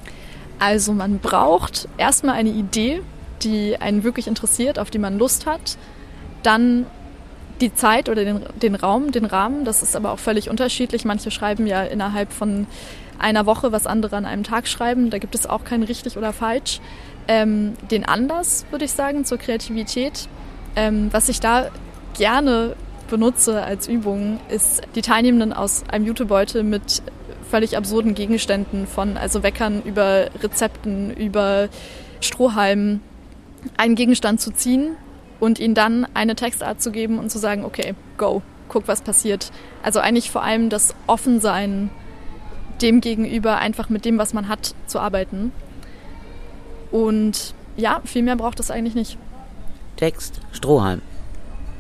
Also 0.58 0.92
man 0.92 1.18
braucht 1.18 1.88
erstmal 1.96 2.34
eine 2.34 2.50
Idee, 2.50 3.02
die 3.42 3.80
einen 3.80 4.04
wirklich 4.04 4.26
interessiert, 4.26 4.78
auf 4.78 4.90
die 4.90 4.98
man 4.98 5.18
Lust 5.18 5.46
hat. 5.46 5.78
Dann 6.42 6.86
die 7.60 7.74
Zeit 7.74 8.08
oder 8.08 8.24
den, 8.24 8.40
den 8.60 8.74
Raum, 8.74 9.12
den 9.12 9.24
Rahmen. 9.24 9.64
Das 9.64 9.82
ist 9.82 9.94
aber 9.94 10.12
auch 10.12 10.18
völlig 10.18 10.50
unterschiedlich. 10.50 11.04
Manche 11.04 11.30
schreiben 11.30 11.66
ja 11.66 11.82
innerhalb 11.82 12.32
von 12.32 12.66
einer 13.18 13.46
Woche, 13.46 13.72
was 13.72 13.86
andere 13.86 14.16
an 14.16 14.24
einem 14.24 14.44
Tag 14.44 14.66
schreiben. 14.66 15.10
Da 15.10 15.18
gibt 15.18 15.34
es 15.34 15.46
auch 15.46 15.64
kein 15.64 15.82
richtig 15.82 16.16
oder 16.16 16.32
falsch. 16.32 16.80
Ähm, 17.28 17.74
den 17.90 18.04
Anlass, 18.04 18.64
würde 18.70 18.86
ich 18.86 18.92
sagen, 18.92 19.24
zur 19.24 19.38
Kreativität. 19.38 20.28
Ähm, 20.74 21.08
was 21.12 21.28
ich 21.28 21.40
da 21.40 21.68
gerne 22.16 22.76
benutze 23.08 23.62
als 23.62 23.88
Übung, 23.88 24.40
ist 24.48 24.82
die 24.94 25.02
Teilnehmenden 25.02 25.52
aus 25.52 25.84
einem 25.90 26.06
Jutebeutel 26.06 26.62
mit 26.62 27.02
völlig 27.50 27.76
absurden 27.76 28.14
Gegenständen 28.14 28.86
von, 28.86 29.16
also 29.16 29.42
Weckern 29.42 29.82
über 29.82 30.28
Rezepten, 30.42 31.10
über 31.14 31.68
Strohhalmen, 32.20 33.00
einen 33.76 33.94
Gegenstand 33.94 34.40
zu 34.40 34.52
ziehen 34.52 34.96
und 35.40 35.58
ihnen 35.58 35.74
dann 35.74 36.06
eine 36.14 36.36
Textart 36.36 36.80
zu 36.80 36.92
geben 36.92 37.18
und 37.18 37.30
zu 37.30 37.38
sagen, 37.38 37.64
okay, 37.64 37.94
go, 38.16 38.42
guck, 38.68 38.88
was 38.88 39.02
passiert. 39.02 39.50
Also 39.82 40.00
eigentlich 40.00 40.30
vor 40.30 40.42
allem 40.42 40.70
das 40.70 40.94
Offensein 41.06 41.90
dem 42.80 43.00
gegenüber, 43.00 43.58
einfach 43.58 43.88
mit 43.88 44.04
dem, 44.04 44.16
was 44.16 44.32
man 44.32 44.48
hat, 44.48 44.74
zu 44.86 45.00
arbeiten. 45.00 45.52
Und 46.90 47.54
ja, 47.76 48.00
viel 48.04 48.22
mehr 48.22 48.36
braucht 48.36 48.60
es 48.60 48.70
eigentlich 48.70 48.94
nicht. 48.94 49.18
Text, 49.96 50.40
Strohhalm. 50.52 51.02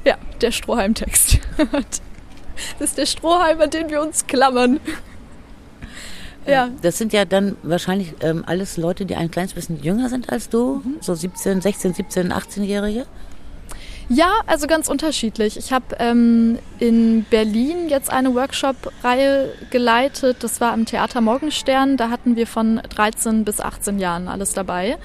Ja, 0.04 0.16
der 0.40 0.50
Strohhalmtext. 0.50 1.38
das 2.78 2.90
ist 2.90 2.98
der 2.98 3.06
Strohhalm, 3.06 3.60
an 3.60 3.70
den 3.70 3.88
wir 3.88 4.02
uns 4.02 4.26
klammern. 4.26 4.80
Ja. 6.46 6.70
Das 6.82 6.98
sind 6.98 7.12
ja 7.12 7.24
dann 7.24 7.56
wahrscheinlich 7.62 8.14
ähm, 8.20 8.44
alles 8.46 8.76
Leute, 8.76 9.04
die 9.04 9.14
ein 9.14 9.30
kleines 9.30 9.52
bisschen 9.52 9.82
jünger 9.82 10.08
sind 10.08 10.30
als 10.30 10.48
du, 10.48 10.82
mhm. 10.84 10.96
so 11.00 11.14
17, 11.14 11.60
16, 11.60 11.94
17, 11.94 12.32
18-Jährige. 12.32 13.06
Ja, 14.12 14.40
also 14.48 14.66
ganz 14.66 14.88
unterschiedlich. 14.88 15.56
Ich 15.56 15.72
habe 15.72 15.84
ähm, 16.00 16.58
in 16.80 17.24
Berlin 17.30 17.88
jetzt 17.88 18.10
eine 18.10 18.34
Workshop-Reihe 18.34 19.52
geleitet. 19.70 20.38
Das 20.40 20.60
war 20.60 20.72
am 20.72 20.84
Theater 20.84 21.20
Morgenstern. 21.20 21.96
Da 21.96 22.10
hatten 22.10 22.34
wir 22.34 22.48
von 22.48 22.80
13 22.88 23.44
bis 23.44 23.60
18 23.60 24.00
Jahren 24.00 24.26
alles 24.26 24.52
dabei. 24.52 24.98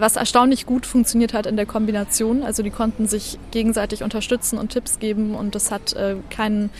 Was 0.00 0.16
erstaunlich 0.16 0.66
gut 0.66 0.86
funktioniert 0.86 1.34
hat 1.34 1.46
in 1.46 1.54
der 1.54 1.66
Kombination. 1.66 2.42
Also 2.42 2.64
die 2.64 2.70
konnten 2.70 3.06
sich 3.06 3.38
gegenseitig 3.52 4.02
unterstützen 4.02 4.58
und 4.58 4.70
Tipps 4.70 4.98
geben 4.98 5.36
und 5.36 5.54
das 5.54 5.70
hat 5.70 5.92
äh, 5.92 6.16
keinen 6.28 6.70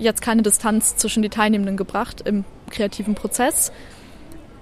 jetzt 0.00 0.22
keine 0.22 0.42
Distanz 0.42 0.96
zwischen 0.96 1.22
die 1.22 1.28
Teilnehmenden 1.28 1.76
gebracht 1.76 2.22
im 2.24 2.44
kreativen 2.70 3.14
Prozess. 3.14 3.72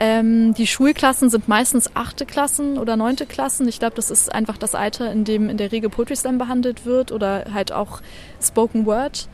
Ähm, 0.01 0.55
die 0.55 0.67
Schulklassen 0.67 1.31
sind 1.31 1.47
meistens 1.47 1.95
achte 1.95 2.27
Klassen 2.27 2.79
oder 2.79 2.97
neunte 2.97 3.27
Klassen. 3.27 3.69
Ich 3.69 3.79
glaube, 3.79 3.95
das 3.95 4.11
ist 4.11 4.33
einfach 4.33 4.59
das 4.59 4.75
Alter, 4.75 5.13
in 5.13 5.25
dem 5.25 5.49
in 5.49 5.57
der 5.57 5.71
Regel 5.71 5.89
Poetry 5.89 6.17
Slam 6.17 6.39
behandelt 6.39 6.85
wird 6.85 7.13
oder 7.13 7.47
halt 7.53 7.73
auch 7.73 8.01
Spoken 8.43 8.87
Word. 8.87 9.29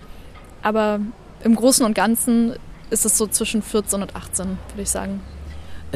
Aber 0.62 1.00
im 1.42 1.56
Großen 1.56 1.84
und 1.86 1.94
Ganzen 1.94 2.56
ist 2.90 3.06
es 3.06 3.16
so 3.16 3.26
zwischen 3.26 3.62
14 3.62 4.02
und 4.02 4.14
18, 4.14 4.58
würde 4.72 4.82
ich 4.82 4.90
sagen. 4.90 5.20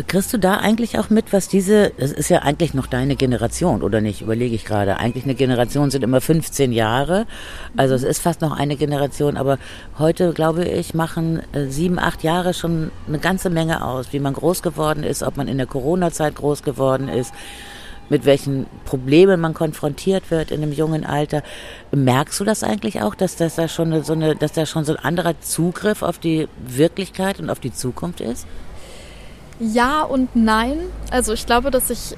Kriegst 0.09 0.33
du 0.33 0.39
da 0.39 0.57
eigentlich 0.57 0.99
auch 0.99 1.09
mit, 1.09 1.33
was 1.33 1.47
diese, 1.47 1.93
das 1.99 2.11
ist 2.11 2.29
ja 2.29 2.41
eigentlich 2.41 2.75
noch 2.75 2.89
deine 2.89 3.15
Generation, 3.15 3.81
oder 3.81 4.01
nicht? 4.01 4.23
Überlege 4.23 4.53
ich 4.57 4.65
gerade. 4.65 4.97
Eigentlich 4.97 5.23
eine 5.23 5.37
Generation 5.37 5.93
sind 5.93 6.03
immer 6.03 6.21
15 6.21 6.73
Jahre. 6.73 7.27
Also 7.77 7.95
es 7.95 8.03
ist 8.03 8.21
fast 8.21 8.41
noch 8.41 8.51
eine 8.51 8.75
Generation, 8.75 9.37
aber 9.37 9.57
heute, 9.97 10.33
glaube 10.33 10.65
ich, 10.65 10.95
machen 10.95 11.43
äh, 11.53 11.67
sieben, 11.67 12.01
acht 12.01 12.25
Jahre 12.25 12.55
schon 12.55 12.91
eine 13.07 13.21
ganze 13.21 13.51
Menge 13.51 13.85
aus, 13.85 14.13
wie 14.13 14.19
man 14.19 14.33
groß 14.33 14.63
geworden 14.63 15.05
ist, 15.05 15.23
ob 15.23 15.37
man 15.37 15.47
in 15.47 15.59
der 15.59 15.67
Corona-Zeit 15.69 16.35
groß 16.35 16.65
geworden 16.65 17.09
ist, 17.09 17.33
mit 18.09 18.25
welchen 18.25 18.67
Problemen 18.85 19.41
man 19.41 19.55
konfrontiert 19.55 20.33
wird 20.33 20.51
in 20.51 20.61
einem 20.61 20.73
jungen 20.73 21.07
Alter. 21.07 21.45
Merkst 21.93 22.41
du 22.41 22.45
das 22.45 22.65
eigentlich 22.65 23.01
auch, 23.01 23.15
dass 23.15 23.37
das 23.37 23.55
da 23.55 23.69
schon 23.69 24.03
so 24.03 24.15
eine, 24.15 24.35
dass 24.35 24.55
da 24.55 24.67
schon 24.67 24.85
so 24.85 24.97
ein 24.97 25.05
anderer 25.05 25.41
Zugriff 25.41 26.03
auf 26.03 26.19
die 26.19 26.49
Wirklichkeit 26.67 27.39
und 27.39 27.49
auf 27.49 27.61
die 27.61 27.73
Zukunft 27.73 28.21
ist? 28.21 28.49
Ja 29.61 30.03
und 30.03 30.35
nein. 30.35 30.79
Also 31.11 31.33
ich 31.33 31.47
glaube, 31.47 31.71
dass 31.71 31.91
ich 31.91 32.17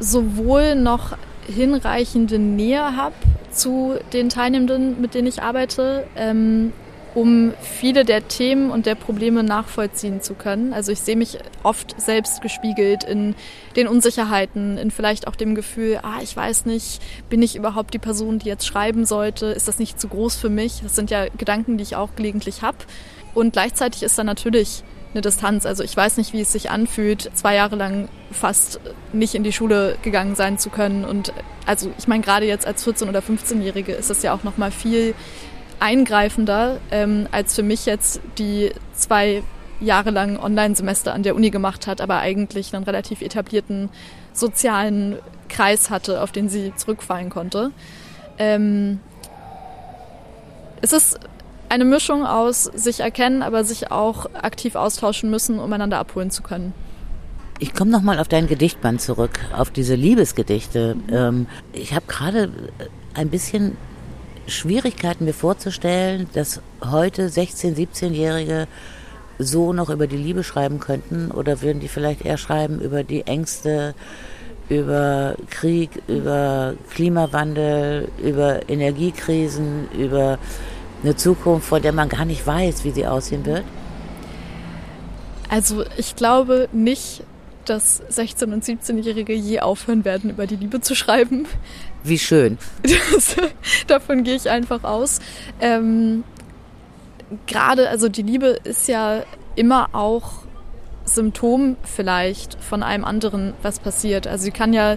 sowohl 0.00 0.74
noch 0.74 1.16
hinreichende 1.46 2.38
Nähe 2.38 2.96
habe 2.96 3.14
zu 3.50 3.96
den 4.12 4.28
Teilnehmenden, 4.28 5.00
mit 5.00 5.14
denen 5.14 5.28
ich 5.28 5.42
arbeite, 5.42 6.06
ähm, 6.16 6.72
um 7.14 7.52
viele 7.60 8.04
der 8.04 8.28
Themen 8.28 8.70
und 8.70 8.86
der 8.86 8.94
Probleme 8.94 9.42
nachvollziehen 9.42 10.20
zu 10.20 10.34
können. 10.34 10.72
Also 10.72 10.92
ich 10.92 11.00
sehe 11.00 11.16
mich 11.16 11.38
oft 11.62 12.00
selbst 12.00 12.42
gespiegelt 12.42 13.02
in 13.02 13.34
den 13.76 13.88
Unsicherheiten, 13.88 14.76
in 14.76 14.90
vielleicht 14.90 15.26
auch 15.26 15.34
dem 15.34 15.54
Gefühl, 15.54 16.00
ah, 16.02 16.20
ich 16.22 16.36
weiß 16.36 16.66
nicht, 16.66 17.00
bin 17.30 17.42
ich 17.42 17.56
überhaupt 17.56 17.94
die 17.94 17.98
Person, 17.98 18.38
die 18.38 18.46
jetzt 18.46 18.66
schreiben 18.66 19.04
sollte? 19.06 19.46
Ist 19.46 19.66
das 19.66 19.78
nicht 19.78 19.98
zu 19.98 20.08
groß 20.08 20.36
für 20.36 20.50
mich? 20.50 20.80
Das 20.82 20.94
sind 20.94 21.10
ja 21.10 21.26
Gedanken, 21.36 21.78
die 21.78 21.82
ich 21.82 21.96
auch 21.96 22.10
gelegentlich 22.14 22.62
habe. 22.62 22.78
Und 23.34 23.52
gleichzeitig 23.52 24.02
ist 24.02 24.18
da 24.18 24.24
natürlich 24.24 24.84
eine 25.12 25.20
Distanz. 25.20 25.66
Also 25.66 25.82
ich 25.82 25.96
weiß 25.96 26.16
nicht, 26.16 26.32
wie 26.32 26.40
es 26.40 26.52
sich 26.52 26.70
anfühlt, 26.70 27.30
zwei 27.34 27.54
Jahre 27.54 27.76
lang 27.76 28.08
fast 28.30 28.80
nicht 29.12 29.34
in 29.34 29.42
die 29.42 29.52
Schule 29.52 29.96
gegangen 30.02 30.34
sein 30.34 30.58
zu 30.58 30.70
können. 30.70 31.04
Und 31.04 31.32
also 31.66 31.90
ich 31.98 32.08
meine, 32.08 32.22
gerade 32.22 32.46
jetzt 32.46 32.66
als 32.66 32.86
14- 32.86 33.08
oder 33.08 33.20
15-Jährige 33.20 33.92
ist 33.92 34.10
das 34.10 34.22
ja 34.22 34.34
auch 34.34 34.44
noch 34.44 34.58
mal 34.58 34.70
viel 34.70 35.14
eingreifender 35.80 36.78
ähm, 36.90 37.28
als 37.30 37.54
für 37.54 37.62
mich 37.62 37.86
jetzt 37.86 38.20
die 38.36 38.72
zwei 38.94 39.42
Jahre 39.80 40.10
lang 40.10 40.36
Online-Semester 40.36 41.14
an 41.14 41.22
der 41.22 41.36
Uni 41.36 41.50
gemacht 41.50 41.86
hat, 41.86 42.00
aber 42.00 42.18
eigentlich 42.18 42.74
einen 42.74 42.84
relativ 42.84 43.22
etablierten 43.22 43.90
sozialen 44.32 45.18
Kreis 45.48 45.88
hatte, 45.88 46.20
auf 46.20 46.32
den 46.32 46.48
sie 46.48 46.74
zurückfallen 46.74 47.30
konnte. 47.30 47.70
Ähm, 48.38 49.00
es 50.80 50.92
ist 50.92 51.18
eine 51.68 51.84
Mischung 51.84 52.24
aus 52.24 52.64
sich 52.64 53.00
erkennen, 53.00 53.42
aber 53.42 53.64
sich 53.64 53.90
auch 53.90 54.26
aktiv 54.34 54.74
austauschen 54.74 55.30
müssen, 55.30 55.58
um 55.58 55.72
einander 55.72 55.98
abholen 55.98 56.30
zu 56.30 56.42
können. 56.42 56.72
Ich 57.60 57.74
komme 57.74 57.90
nochmal 57.90 58.20
auf 58.20 58.28
dein 58.28 58.46
Gedichtband 58.46 59.00
zurück, 59.00 59.40
auf 59.56 59.70
diese 59.70 59.96
Liebesgedichte. 59.96 60.96
Ähm, 61.10 61.46
ich 61.72 61.92
habe 61.92 62.06
gerade 62.06 62.52
ein 63.14 63.30
bisschen 63.30 63.76
Schwierigkeiten 64.46 65.24
mir 65.24 65.34
vorzustellen, 65.34 66.28
dass 66.34 66.60
heute 66.84 67.28
16-, 67.28 67.74
17-Jährige 67.74 68.68
so 69.38 69.72
noch 69.72 69.90
über 69.90 70.06
die 70.06 70.16
Liebe 70.16 70.44
schreiben 70.44 70.80
könnten 70.80 71.30
oder 71.30 71.60
würden 71.60 71.80
die 71.80 71.88
vielleicht 71.88 72.24
eher 72.24 72.38
schreiben 72.38 72.80
über 72.80 73.04
die 73.04 73.26
Ängste, 73.26 73.94
über 74.68 75.34
Krieg, 75.50 75.90
über 76.06 76.74
Klimawandel, 76.90 78.08
über 78.22 78.68
Energiekrisen, 78.68 79.88
über 79.92 80.38
eine 81.02 81.16
Zukunft, 81.16 81.68
von 81.68 81.82
der 81.82 81.92
man 81.92 82.08
gar 82.08 82.24
nicht 82.24 82.46
weiß, 82.46 82.84
wie 82.84 82.90
sie 82.90 83.06
aussehen 83.06 83.44
wird? 83.46 83.64
Also 85.48 85.84
ich 85.96 86.16
glaube 86.16 86.68
nicht, 86.72 87.22
dass 87.64 88.02
16- 88.10 88.52
und 88.52 88.64
17-Jährige 88.64 89.32
je 89.34 89.60
aufhören 89.60 90.04
werden, 90.04 90.30
über 90.30 90.46
die 90.46 90.56
Liebe 90.56 90.80
zu 90.80 90.94
schreiben. 90.94 91.46
Wie 92.02 92.18
schön. 92.18 92.58
Das, 92.82 93.36
davon 93.86 94.24
gehe 94.24 94.36
ich 94.36 94.48
einfach 94.48 94.84
aus. 94.84 95.20
Ähm, 95.60 96.24
Gerade, 97.46 97.90
also 97.90 98.08
die 98.08 98.22
Liebe 98.22 98.58
ist 98.64 98.88
ja 98.88 99.22
immer 99.54 99.90
auch 99.92 100.44
Symptom 101.04 101.76
vielleicht 101.82 102.62
von 102.62 102.82
einem 102.82 103.04
anderen, 103.04 103.54
was 103.62 103.80
passiert. 103.80 104.26
Also 104.26 104.44
sie 104.44 104.50
kann 104.50 104.72
ja 104.72 104.96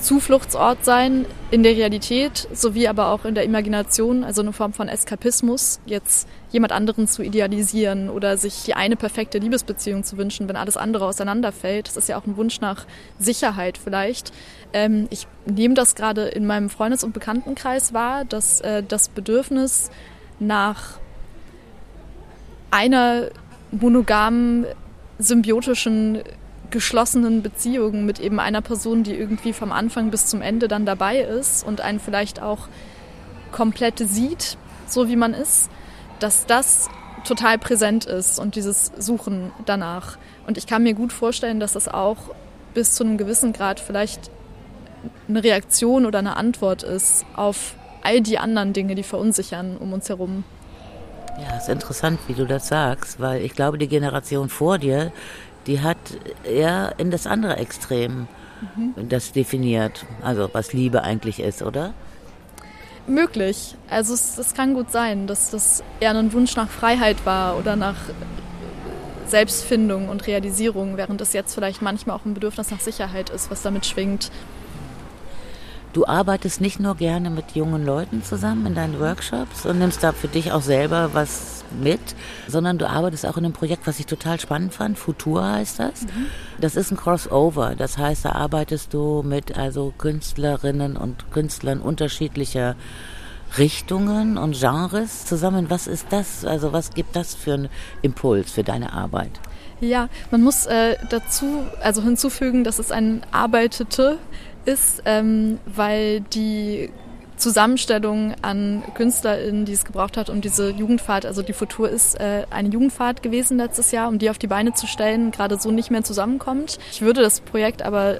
Zufluchtsort 0.00 0.84
sein 0.84 1.26
in 1.50 1.62
der 1.62 1.72
Realität 1.72 2.48
sowie 2.52 2.88
aber 2.88 3.08
auch 3.08 3.24
in 3.24 3.34
der 3.34 3.44
Imagination, 3.44 4.22
also 4.22 4.42
eine 4.42 4.52
Form 4.52 4.72
von 4.72 4.88
Eskapismus, 4.88 5.80
jetzt 5.86 6.28
jemand 6.50 6.72
anderen 6.72 7.08
zu 7.08 7.22
idealisieren 7.22 8.08
oder 8.08 8.36
sich 8.36 8.64
die 8.64 8.74
eine 8.74 8.96
perfekte 8.96 9.38
Liebesbeziehung 9.38 10.04
zu 10.04 10.16
wünschen, 10.16 10.48
wenn 10.48 10.56
alles 10.56 10.76
andere 10.76 11.06
auseinanderfällt. 11.06 11.88
Das 11.88 11.96
ist 11.96 12.08
ja 12.08 12.18
auch 12.18 12.26
ein 12.26 12.36
Wunsch 12.36 12.60
nach 12.60 12.86
Sicherheit 13.18 13.78
vielleicht. 13.78 14.32
Ähm, 14.72 15.08
ich 15.10 15.26
nehme 15.46 15.74
das 15.74 15.94
gerade 15.94 16.28
in 16.28 16.46
meinem 16.46 16.70
Freundes- 16.70 17.04
und 17.04 17.12
Bekanntenkreis 17.12 17.92
wahr, 17.92 18.24
dass 18.24 18.60
äh, 18.60 18.82
das 18.86 19.08
Bedürfnis 19.08 19.90
nach 20.38 20.98
einer 22.70 23.28
monogamen, 23.70 24.66
symbiotischen 25.18 26.22
geschlossenen 26.70 27.42
Beziehungen 27.42 28.04
mit 28.04 28.20
eben 28.20 28.40
einer 28.40 28.60
Person, 28.60 29.02
die 29.02 29.14
irgendwie 29.14 29.52
vom 29.52 29.72
Anfang 29.72 30.10
bis 30.10 30.26
zum 30.26 30.42
Ende 30.42 30.68
dann 30.68 30.84
dabei 30.84 31.20
ist 31.20 31.66
und 31.66 31.80
einen 31.80 32.00
vielleicht 32.00 32.42
auch 32.42 32.68
komplett 33.52 33.98
sieht, 33.98 34.58
so 34.86 35.08
wie 35.08 35.16
man 35.16 35.34
ist, 35.34 35.70
dass 36.18 36.46
das 36.46 36.88
total 37.24 37.58
präsent 37.58 38.04
ist 38.04 38.38
und 38.38 38.54
dieses 38.54 38.92
Suchen 38.98 39.52
danach. 39.66 40.18
Und 40.46 40.58
ich 40.58 40.66
kann 40.66 40.82
mir 40.82 40.94
gut 40.94 41.12
vorstellen, 41.12 41.60
dass 41.60 41.72
das 41.72 41.88
auch 41.88 42.16
bis 42.74 42.94
zu 42.94 43.04
einem 43.04 43.18
gewissen 43.18 43.52
Grad 43.52 43.80
vielleicht 43.80 44.30
eine 45.28 45.42
Reaktion 45.42 46.06
oder 46.06 46.18
eine 46.18 46.36
Antwort 46.36 46.82
ist 46.82 47.24
auf 47.34 47.74
all 48.02 48.20
die 48.20 48.38
anderen 48.38 48.72
Dinge, 48.72 48.94
die 48.94 49.02
verunsichern 49.02 49.76
um 49.76 49.92
uns 49.92 50.08
herum. 50.08 50.44
Ja, 51.38 51.56
ist 51.56 51.68
interessant, 51.68 52.18
wie 52.26 52.34
du 52.34 52.46
das 52.46 52.68
sagst, 52.68 53.20
weil 53.20 53.42
ich 53.42 53.54
glaube, 53.54 53.78
die 53.78 53.86
Generation 53.86 54.48
vor 54.48 54.78
dir, 54.78 55.12
die 55.68 55.80
hat 55.80 55.98
eher 56.44 56.94
in 56.98 57.10
das 57.10 57.26
andere 57.26 57.56
Extrem 57.58 58.26
mhm. 58.76 59.08
das 59.08 59.32
definiert, 59.32 60.04
also 60.22 60.48
was 60.52 60.72
Liebe 60.72 61.02
eigentlich 61.02 61.40
ist, 61.40 61.62
oder? 61.62 61.92
Möglich. 63.06 63.76
Also 63.88 64.14
es, 64.14 64.36
es 64.38 64.54
kann 64.54 64.74
gut 64.74 64.90
sein, 64.90 65.26
dass 65.26 65.50
das 65.50 65.82
eher 66.00 66.10
ein 66.10 66.32
Wunsch 66.32 66.56
nach 66.56 66.68
Freiheit 66.68 67.24
war 67.24 67.56
oder 67.56 67.76
nach 67.76 67.96
Selbstfindung 69.26 70.08
und 70.08 70.26
Realisierung, 70.26 70.96
während 70.96 71.20
es 71.20 71.32
jetzt 71.32 71.54
vielleicht 71.54 71.82
manchmal 71.82 72.16
auch 72.16 72.24
ein 72.24 72.34
Bedürfnis 72.34 72.70
nach 72.70 72.80
Sicherheit 72.80 73.30
ist, 73.30 73.50
was 73.50 73.62
damit 73.62 73.86
schwingt. 73.86 74.30
Du 75.92 76.06
arbeitest 76.06 76.60
nicht 76.60 76.80
nur 76.80 76.96
gerne 76.96 77.30
mit 77.30 77.52
jungen 77.52 77.84
Leuten 77.84 78.22
zusammen 78.22 78.66
in 78.66 78.74
deinen 78.74 79.00
Workshops 79.00 79.66
und 79.66 79.78
nimmst 79.78 80.02
da 80.02 80.12
für 80.12 80.28
dich 80.28 80.52
auch 80.52 80.62
selber 80.62 81.10
was 81.12 81.57
mit, 81.72 82.00
sondern 82.46 82.78
du 82.78 82.88
arbeitest 82.88 83.26
auch 83.26 83.36
in 83.36 83.44
einem 83.44 83.54
Projekt, 83.54 83.86
was 83.86 83.98
ich 83.98 84.06
total 84.06 84.40
spannend 84.40 84.74
fand. 84.74 84.98
Futur 84.98 85.44
heißt 85.44 85.78
das. 85.78 86.02
Mhm. 86.02 86.26
Das 86.60 86.76
ist 86.76 86.90
ein 86.90 86.96
Crossover. 86.96 87.74
Das 87.76 87.98
heißt, 87.98 88.24
da 88.24 88.32
arbeitest 88.32 88.94
du 88.94 89.22
mit 89.22 89.56
also 89.56 89.92
Künstlerinnen 89.96 90.96
und 90.96 91.30
Künstlern 91.30 91.80
unterschiedlicher 91.80 92.76
Richtungen 93.56 94.36
und 94.36 94.58
Genres 94.58 95.24
zusammen. 95.24 95.70
Was 95.70 95.86
ist 95.86 96.06
das? 96.10 96.44
Also 96.44 96.72
was 96.72 96.90
gibt 96.90 97.16
das 97.16 97.34
für 97.34 97.54
einen 97.54 97.68
Impuls 98.02 98.52
für 98.52 98.64
deine 98.64 98.92
Arbeit? 98.92 99.30
Ja, 99.80 100.08
man 100.30 100.42
muss 100.42 100.66
äh, 100.66 100.96
dazu 101.08 101.64
also 101.80 102.02
hinzufügen, 102.02 102.64
dass 102.64 102.78
es 102.78 102.90
ein 102.90 103.22
Arbeitete 103.30 104.18
ist, 104.64 105.02
ähm, 105.04 105.58
weil 105.66 106.20
die 106.20 106.90
Zusammenstellung 107.38 108.34
an 108.42 108.82
KünstlerInnen, 108.94 109.64
die 109.64 109.72
es 109.72 109.84
gebraucht 109.84 110.16
hat, 110.16 110.28
um 110.28 110.40
diese 110.40 110.70
Jugendfahrt, 110.70 111.24
also 111.24 111.42
die 111.42 111.52
Futur 111.52 111.88
ist 111.88 112.18
äh, 112.20 112.46
eine 112.50 112.68
Jugendfahrt 112.68 113.22
gewesen 113.22 113.56
letztes 113.56 113.90
Jahr, 113.92 114.08
um 114.08 114.18
die 114.18 114.30
auf 114.30 114.38
die 114.38 114.46
Beine 114.46 114.74
zu 114.74 114.86
stellen, 114.86 115.30
gerade 115.30 115.58
so 115.58 115.70
nicht 115.70 115.90
mehr 115.90 116.04
zusammenkommt. 116.04 116.78
Ich 116.90 117.00
würde 117.00 117.22
das 117.22 117.40
Projekt 117.40 117.82
aber 117.82 118.18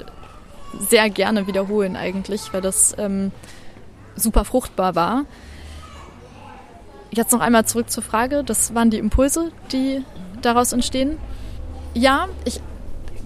sehr 0.78 1.10
gerne 1.10 1.46
wiederholen 1.46 1.96
eigentlich, 1.96 2.52
weil 2.52 2.60
das 2.60 2.94
ähm, 2.98 3.32
super 4.16 4.44
fruchtbar 4.44 4.94
war. 4.94 5.24
Jetzt 7.10 7.32
noch 7.32 7.40
einmal 7.40 7.64
zurück 7.64 7.90
zur 7.90 8.02
Frage, 8.02 8.44
das 8.44 8.74
waren 8.74 8.90
die 8.90 8.98
Impulse, 8.98 9.50
die 9.72 10.04
daraus 10.42 10.72
entstehen. 10.72 11.16
Ja, 11.94 12.28
ich 12.44 12.60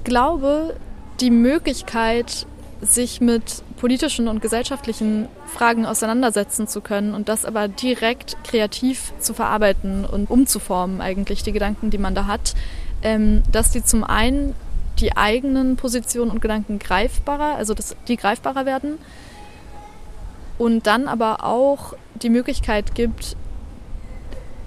glaube, 0.05 0.77
die 1.21 1.31
Möglichkeit, 1.31 2.47
sich 2.81 3.21
mit 3.21 3.63
politischen 3.83 4.29
und 4.29 4.41
gesellschaftlichen 4.41 5.27
Fragen 5.45 5.87
auseinandersetzen 5.87 6.69
zu 6.69 6.81
können 6.81 7.15
und 7.15 7.29
das 7.29 7.45
aber 7.45 7.67
direkt 7.67 8.37
kreativ 8.45 9.13
zu 9.19 9.35
verarbeiten 9.35 10.05
und 10.05 10.31
umzuformen, 10.31 11.01
eigentlich 11.01 11.43
die 11.43 11.51
Gedanken, 11.51 11.91
die 11.91 11.99
man 11.99 12.15
da 12.15 12.29
hat, 12.29 12.55
ähm, 13.03 13.43
dass 13.51 13.73
die 13.73 13.83
zum 13.83 14.05
einen 14.05 14.55
die 15.01 15.17
eigenen 15.17 15.75
Positionen 15.75 16.31
und 16.31 16.41
Gedanken 16.41 16.79
greifbarer, 16.79 17.57
also 17.57 17.75
dass 17.75 17.97
die 18.07 18.17
greifbarer 18.17 18.67
werden 18.67 18.99
und 20.59 20.87
dann 20.87 21.09
aber 21.09 21.43
auch 21.43 21.95
die 22.15 22.31
Möglichkeit 22.31 22.95
gibt, 22.95 23.37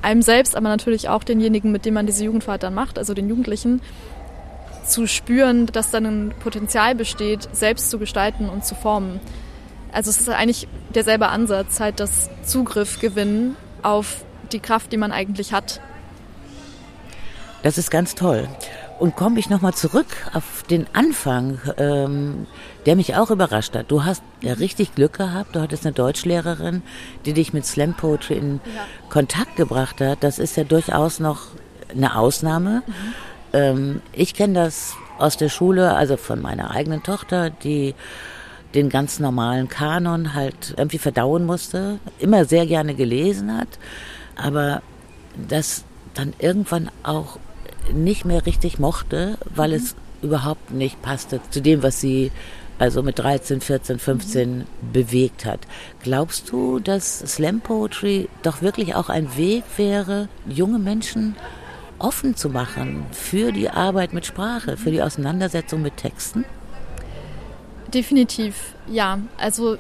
einem 0.02 0.24
selbst, 0.24 0.58
aber 0.58 0.68
natürlich 0.68 1.08
auch 1.08 1.24
denjenigen, 1.24 1.72
mit 1.72 1.86
dem 1.86 1.94
man 1.94 2.06
diese 2.06 2.26
Jugendfahrt 2.26 2.64
dann 2.64 2.74
macht, 2.74 2.98
also 2.98 3.14
den 3.14 3.30
Jugendlichen, 3.30 3.80
zu 4.86 5.08
spüren, 5.08 5.66
dass 5.68 5.92
dann 5.92 6.06
ein 6.06 6.34
Potenzial 6.40 6.96
besteht, 6.96 7.50
selbst 7.52 7.90
zu 7.90 8.00
gestalten 8.00 8.50
und 8.50 8.66
zu 8.66 8.76
formen. 8.76 9.20
Also 9.92 10.10
es 10.10 10.20
ist 10.20 10.30
eigentlich 10.30 10.68
derselbe 10.94 11.30
Ansatz, 11.30 11.80
halt 11.80 12.00
das 12.00 12.30
Zugriff 12.44 13.00
gewinnen 13.00 13.56
auf 13.82 14.26
die 14.52 14.60
Kraft, 14.60 14.92
die 14.92 14.98
man 14.98 15.12
eigentlich 15.12 15.54
hat. 15.54 15.80
Das 17.64 17.78
ist 17.78 17.90
ganz 17.90 18.14
toll. 18.14 18.48
Und 19.00 19.16
komme 19.16 19.40
ich 19.40 19.50
nochmal 19.50 19.74
zurück 19.74 20.08
auf 20.34 20.64
den 20.70 20.86
Anfang, 20.94 21.60
ähm, 21.78 22.48
der 22.86 22.96
mich 22.96 23.16
auch 23.16 23.30
überrascht 23.30 23.76
hat. 23.76 23.92
Du 23.92 24.06
hast 24.06 24.24
ja 24.42 24.54
richtig 24.54 24.96
Glück 24.96 25.14
gehabt. 25.14 25.56
Du 25.56 25.62
hattest 25.62 25.86
eine 25.86 25.94
Deutschlehrerin, 25.94 26.82
die 27.26 27.34
dich 27.34 27.52
mit 27.52 27.66
Slam 27.66 27.94
Poetry 27.94 28.36
in 28.36 28.62
ja. 28.66 28.86
Kontakt 29.10 29.56
gebracht 29.56 30.00
hat. 30.00 30.24
Das 30.24 30.40
ist 30.40 30.56
ja 30.56 30.64
durchaus 30.64 31.20
noch 31.20 31.48
eine 31.90 32.16
Ausnahme. 32.18 32.84
Mhm. 32.86 32.94
Ähm, 33.56 34.02
ich 34.12 34.34
kenne 34.34 34.54
das 34.54 34.96
aus 35.18 35.38
der 35.38 35.50
Schule, 35.50 35.96
also 35.96 36.18
von 36.18 36.42
meiner 36.42 36.72
eigenen 36.72 37.04
Tochter, 37.04 37.50
die 37.50 37.96
den 38.74 38.90
ganz 38.90 39.20
normalen 39.20 39.70
Kanon 39.70 40.34
halt 40.34 40.74
irgendwie 40.76 40.98
verdauen 40.98 41.46
musste, 41.46 42.00
immer 42.20 42.44
sehr 42.44 42.66
gerne 42.66 42.94
gelesen 42.94 43.58
hat, 43.58 43.70
aber 44.36 44.82
das 45.48 45.86
dann 46.14 46.34
irgendwann 46.40 46.92
auch 47.04 47.40
nicht 47.94 48.26
mehr 48.26 48.46
richtig 48.46 48.78
mochte, 48.78 49.38
weil 49.54 49.70
mhm. 49.70 49.76
es 49.76 49.96
überhaupt 50.22 50.72
nicht 50.72 51.02
passte 51.02 51.40
zu 51.50 51.62
dem, 51.62 51.82
was 51.82 52.02
sie 52.02 52.32
also 52.78 53.04
mit 53.04 53.20
13, 53.20 53.62
14, 53.62 54.00
15 54.00 54.58
mhm. 54.58 54.66
bewegt 54.92 55.46
hat. 55.46 55.62
Glaubst 56.04 56.52
du, 56.52 56.80
dass 56.80 57.20
Slam 57.20 57.62
Poetry 57.62 58.28
doch 58.44 58.62
wirklich 58.62 58.96
auch 58.96 59.08
ein 59.08 59.38
Weg 59.38 59.64
wäre, 59.78 60.28
junge 60.46 60.80
Menschen 60.80 61.38
offen 62.00 62.36
zu 62.36 62.50
machen 62.50 63.06
für 63.12 63.52
die 63.52 63.70
Arbeit 63.70 64.14
mit 64.14 64.26
Sprache, 64.26 64.78
für 64.78 64.92
die 64.92 65.02
Auseinandersetzung 65.02 65.82
mit 65.82 65.98
Texten? 65.98 66.46
Definitiv, 67.94 68.74
ja. 68.88 69.20
Also 69.38 69.78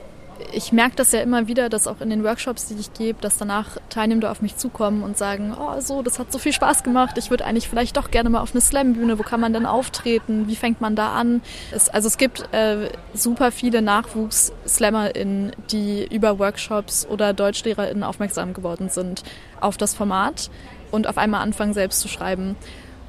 ich 0.51 0.71
merke 0.71 0.95
das 0.95 1.11
ja 1.11 1.21
immer 1.21 1.47
wieder, 1.47 1.69
dass 1.69 1.87
auch 1.87 2.01
in 2.01 2.09
den 2.09 2.23
Workshops, 2.23 2.67
die 2.67 2.75
ich 2.75 2.93
gebe, 2.93 3.21
dass 3.21 3.37
danach 3.37 3.77
Teilnehmer 3.89 4.31
auf 4.31 4.41
mich 4.41 4.57
zukommen 4.57 5.03
und 5.03 5.17
sagen, 5.17 5.55
oh 5.59 5.79
so, 5.79 6.01
das 6.01 6.19
hat 6.19 6.31
so 6.31 6.39
viel 6.39 6.53
Spaß 6.53 6.83
gemacht, 6.83 7.17
ich 7.17 7.29
würde 7.29 7.45
eigentlich 7.45 7.69
vielleicht 7.69 7.97
doch 7.97 8.11
gerne 8.11 8.29
mal 8.29 8.41
auf 8.41 8.51
eine 8.51 8.61
Slam-Bühne, 8.61 9.19
wo 9.19 9.23
kann 9.23 9.39
man 9.39 9.53
denn 9.53 9.65
auftreten, 9.65 10.47
wie 10.47 10.55
fängt 10.55 10.81
man 10.81 10.95
da 10.95 11.13
an? 11.13 11.41
Es, 11.71 11.89
also 11.89 12.07
es 12.07 12.17
gibt 12.17 12.53
äh, 12.53 12.89
super 13.13 13.51
viele 13.51 13.81
Nachwuchs-SlammerInnen, 13.81 15.51
die 15.71 16.05
über 16.13 16.39
Workshops 16.39 17.05
oder 17.07 17.33
DeutschlehrerInnen 17.33 18.03
aufmerksam 18.03 18.53
geworden 18.53 18.89
sind 18.89 19.23
auf 19.59 19.77
das 19.77 19.93
Format 19.93 20.49
und 20.91 21.07
auf 21.07 21.17
einmal 21.17 21.41
anfangen 21.41 21.73
selbst 21.73 21.99
zu 21.99 22.07
schreiben. 22.07 22.55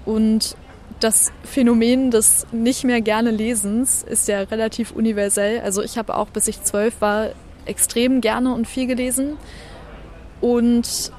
Und 0.04 0.56
das 1.00 1.32
Phänomen 1.44 2.10
des 2.10 2.46
nicht 2.52 2.84
mehr 2.84 3.00
gerne 3.00 3.30
Lesens 3.30 4.02
ist 4.02 4.28
ja 4.28 4.40
relativ 4.40 4.92
universell. 4.92 5.60
Also 5.60 5.82
ich 5.82 5.98
habe 5.98 6.14
auch, 6.14 6.28
bis 6.28 6.48
ich 6.48 6.62
zwölf 6.62 7.00
war, 7.00 7.30
extrem 7.66 8.20
gerne 8.20 8.54
und 8.54 8.66
viel 8.66 8.86
gelesen 8.86 9.36
und 10.40 11.12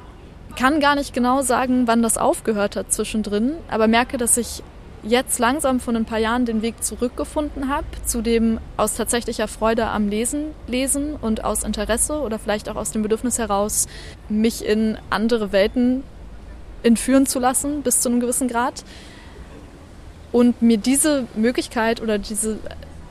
kann 0.56 0.80
gar 0.80 0.96
nicht 0.96 1.14
genau 1.14 1.42
sagen, 1.42 1.84
wann 1.86 2.02
das 2.02 2.18
aufgehört 2.18 2.76
hat 2.76 2.92
zwischendrin, 2.92 3.54
aber 3.70 3.88
merke, 3.88 4.18
dass 4.18 4.38
ich 4.38 4.64
jetzt 5.04 5.38
langsam 5.38 5.80
von 5.80 5.96
ein 5.96 6.06
paar 6.06 6.18
Jahren 6.18 6.46
den 6.46 6.62
Weg 6.62 6.84
zurückgefunden 6.84 7.70
habe 7.70 7.86
zu 8.06 8.22
dem 8.22 8.60
aus 8.76 8.96
tatsächlicher 8.96 9.48
Freude 9.48 9.88
am 9.88 10.10
Lesen 10.10 10.46
lesen 10.68 11.16
und 11.16 11.44
aus 11.44 11.64
Interesse 11.64 12.20
oder 12.22 12.40
vielleicht 12.40 12.68
auch 12.70 12.76
aus 12.76 12.92
dem 12.92 13.04
Bedürfnis 13.04 13.38
heraus, 13.38 13.88
mich 14.28 14.66
in 14.66 14.98
andere 15.10 15.52
Welten 15.52 16.04
entführen 16.84 17.26
zu 17.26 17.40
lassen 17.40 17.84
bis 17.84 18.02
zu 18.02 18.10
einem 18.10 18.20
gewissen 18.20 18.48
Grad 18.48 18.84
und 20.32 20.62
mir 20.62 20.78
diese 20.78 21.26
Möglichkeit 21.36 22.02
oder 22.02 22.18
diese, 22.18 22.58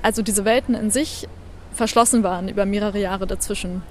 also 0.02 0.22
diese 0.22 0.44
Welten 0.44 0.74
in 0.74 0.90
sich 0.90 1.29
verschlossen 1.72 2.22
waren 2.22 2.48
über 2.48 2.66
mehrere 2.66 2.98
Jahre 2.98 3.26
dazwischen, 3.26 3.83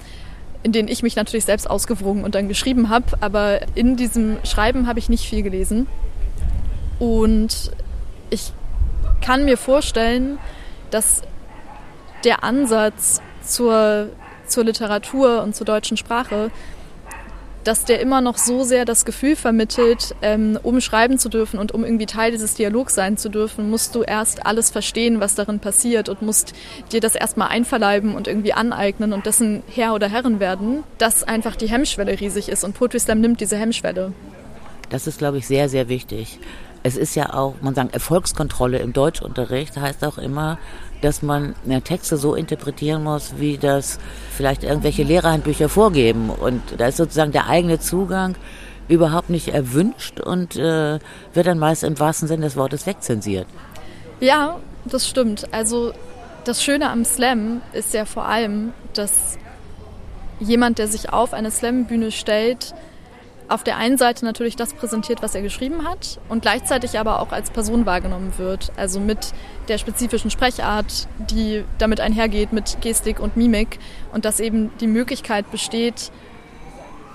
in 0.64 0.72
denen 0.72 0.88
ich 0.88 1.04
mich 1.04 1.16
natürlich 1.16 1.46
selbst 1.46 1.70
ausgewrungen 1.70 2.24
und 2.24 2.36
dann 2.36 2.48
geschrieben 2.48 2.90
habe, 2.90 3.06
aber 3.22 3.62
in 3.76 3.96
diesem 3.96 4.38
Schreiben 4.44 4.88
habe 4.88 5.00
ich 5.00 5.10
nicht 5.10 5.28
viel 5.28 5.44
gelesen. 5.44 5.88
Und 7.00 7.72
ich 8.30 8.54
kann 9.22 9.46
mir 9.46 9.58
vorstellen, 9.58 10.38
dass 10.92 11.22
der 12.24 12.44
Ansatz 12.44 13.22
zur, 13.44 14.10
zur 14.48 14.64
Literatur 14.64 15.44
und 15.44 15.56
zur 15.56 15.66
deutschen 15.66 15.98
Sprache 15.98 16.52
dass 17.66 17.84
der 17.84 18.00
immer 18.00 18.22
noch 18.22 18.38
so 18.38 18.64
sehr 18.64 18.86
das 18.86 19.06
Gefühl 19.06 19.36
vermittelt, 19.36 20.16
ähm, 20.22 20.58
um 20.64 20.80
schreiben 20.80 21.18
zu 21.18 21.30
dürfen 21.30 21.60
und 21.60 21.74
um 21.74 21.84
irgendwie 21.84 22.06
Teil 22.06 22.32
dieses 22.32 22.54
Dialogs 22.54 22.96
sein 22.96 23.18
zu 23.18 23.28
dürfen, 23.28 23.70
musst 23.70 23.96
du 23.96 24.04
erst 24.04 24.46
alles 24.46 24.70
verstehen, 24.70 25.20
was 25.20 25.36
darin 25.36 25.60
passiert 25.60 26.08
und 26.08 26.22
musst 26.22 26.54
dir 26.92 27.02
das 27.02 27.16
erstmal 27.16 27.50
einverleiben 27.50 28.16
und 28.16 28.28
irgendwie 28.28 28.54
aneignen 28.54 29.14
und 29.14 29.26
dessen 29.26 29.64
Herr 29.68 29.96
oder 29.96 30.08
Herrin 30.08 30.40
werden, 30.40 30.84
dass 31.00 31.24
einfach 31.24 31.56
die 31.56 31.68
Hemmschwelle 31.68 32.20
riesig 32.20 32.50
ist 32.50 32.64
und 32.64 32.74
Poetry 32.76 33.00
Slam 33.00 33.20
nimmt 33.20 33.42
diese 33.42 33.58
Hemmschwelle. 33.58 34.14
Das 34.90 35.08
ist, 35.08 35.18
glaube 35.18 35.40
ich, 35.40 35.48
sehr, 35.48 35.68
sehr 35.68 35.90
wichtig. 35.90 36.40
Es 36.84 36.98
ist 36.98 37.16
ja 37.16 37.34
auch, 37.34 37.56
man 37.62 37.74
sagt, 37.74 37.96
Erfolgskontrolle 37.96 38.78
im 38.78 38.94
Deutschunterricht 38.94 39.76
heißt 39.76 40.06
auch 40.06 40.20
immer, 40.20 40.60
dass 41.02 41.22
man 41.22 41.56
Texte 41.84 42.18
so 42.18 42.36
interpretieren 42.36 43.04
muss, 43.04 43.36
wie 43.38 43.58
das 43.58 44.00
vielleicht 44.32 44.64
irgendwelche 44.64 45.04
Lehrerhandbücher 45.04 45.70
vorgeben. 45.70 46.30
Und 46.30 46.62
da 46.78 46.88
ist 46.88 46.98
sozusagen 46.98 47.32
der 47.32 47.48
eigene 47.48 47.80
Zugang 47.80 48.36
überhaupt 48.88 49.30
nicht 49.30 49.50
erwünscht 49.50 50.20
und 50.20 50.56
äh, 50.56 51.00
wird 51.34 51.48
dann 51.48 51.60
meist 51.60 51.84
im 51.84 52.00
wahrsten 52.00 52.28
Sinne 52.28 52.46
des 52.46 52.56
Wortes 52.56 52.86
wegzensiert. 52.86 53.48
Ja, 54.20 54.60
das 54.86 55.08
stimmt. 55.08 55.48
Also 55.52 55.94
das 56.44 56.64
Schöne 56.64 56.90
am 56.90 57.04
Slam 57.04 57.62
ist 57.74 57.94
ja 57.94 58.06
vor 58.06 58.26
allem, 58.26 58.74
dass 58.94 59.38
jemand, 60.40 60.78
der 60.78 60.88
sich 60.88 61.12
auf 61.12 61.34
eine 61.34 61.50
Slam-Bühne 61.50 62.12
stellt, 62.12 62.74
auf 63.48 63.64
der 63.64 63.78
einen 63.78 63.98
Seite 63.98 64.26
natürlich 64.26 64.56
das 64.56 64.74
präsentiert, 64.74 65.22
was 65.22 65.36
er 65.36 65.42
geschrieben 65.42 65.88
hat 65.88 66.20
und 66.30 66.42
gleichzeitig 66.42 66.98
aber 67.00 67.22
auch 67.22 67.32
als 67.32 67.52
Person 67.52 67.86
wahrgenommen 67.86 68.34
wird. 68.38 68.72
Also 68.76 69.00
mit 69.00 69.34
der 69.68 69.78
spezifischen 69.78 70.32
Sprechart, 70.32 71.08
die 71.30 71.64
damit 71.78 72.00
einhergeht, 72.00 72.54
mit 72.54 72.82
Gestik 72.82 73.20
und 73.20 73.38
Mimik 73.38 73.80
und 74.14 74.26
dass 74.26 74.40
eben 74.40 74.72
die 74.80 74.88
Möglichkeit 74.88 75.52
besteht, 75.52 76.12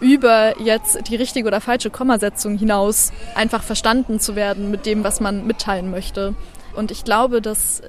über 0.01 0.59
jetzt 0.61 1.09
die 1.09 1.17
richtige 1.17 1.47
oder 1.47 1.61
falsche 1.61 1.91
Kommasetzung 1.91 2.57
hinaus 2.57 3.13
einfach 3.35 3.63
verstanden 3.63 4.19
zu 4.19 4.35
werden 4.35 4.71
mit 4.71 4.87
dem, 4.87 5.05
was 5.05 5.21
man 5.21 5.47
mitteilen 5.47 5.91
möchte. 5.91 6.35
Und 6.75 6.91
ich 6.91 7.05
glaube, 7.05 7.43
dass 7.43 7.83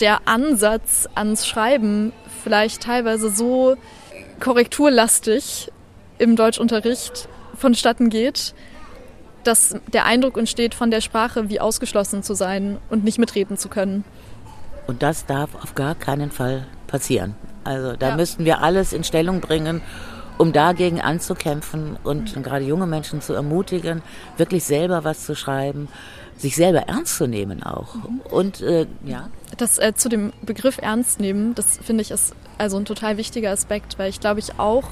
der 0.00 0.26
Ansatz 0.26 1.08
ans 1.14 1.46
Schreiben 1.46 2.12
vielleicht 2.42 2.82
teilweise 2.82 3.30
so 3.30 3.76
korrekturlastig 4.40 5.70
im 6.18 6.36
Deutschunterricht 6.36 7.28
vonstatten 7.56 8.10
geht, 8.10 8.54
dass 9.44 9.76
der 9.92 10.04
Eindruck 10.04 10.36
entsteht, 10.36 10.74
von 10.74 10.90
der 10.90 11.00
Sprache 11.00 11.48
wie 11.48 11.60
ausgeschlossen 11.60 12.22
zu 12.22 12.34
sein 12.34 12.78
und 12.90 13.04
nicht 13.04 13.18
mitreden 13.18 13.56
zu 13.56 13.68
können. 13.68 14.04
Und 14.86 15.02
das 15.02 15.26
darf 15.26 15.54
auf 15.54 15.74
gar 15.74 15.94
keinen 15.94 16.30
Fall 16.30 16.66
passieren. 16.86 17.34
Also 17.64 17.94
da 17.96 18.10
ja. 18.10 18.16
müssten 18.16 18.44
wir 18.44 18.62
alles 18.62 18.92
in 18.92 19.04
Stellung 19.04 19.40
bringen, 19.40 19.82
um 20.38 20.52
dagegen 20.52 21.00
anzukämpfen 21.00 21.96
und 22.04 22.36
mhm. 22.36 22.42
gerade 22.42 22.64
junge 22.64 22.86
Menschen 22.86 23.20
zu 23.20 23.32
ermutigen, 23.32 24.02
wirklich 24.36 24.64
selber 24.64 25.04
was 25.04 25.24
zu 25.24 25.34
schreiben, 25.34 25.88
sich 26.36 26.54
selber 26.54 26.80
ernst 26.80 27.16
zu 27.16 27.26
nehmen 27.26 27.62
auch. 27.62 27.94
Mhm. 27.94 28.20
Und 28.30 28.60
äh, 28.60 28.86
ja. 29.04 29.28
Das 29.56 29.78
äh, 29.78 29.94
zu 29.94 30.08
dem 30.08 30.32
Begriff 30.42 30.78
ernst 30.78 31.20
nehmen, 31.20 31.54
das 31.54 31.78
finde 31.78 32.02
ich 32.02 32.10
ist 32.10 32.34
also 32.58 32.76
ein 32.76 32.84
total 32.84 33.16
wichtiger 33.16 33.50
Aspekt, 33.50 33.98
weil 33.98 34.10
ich 34.10 34.20
glaube 34.20 34.40
ich 34.40 34.58
auch 34.58 34.84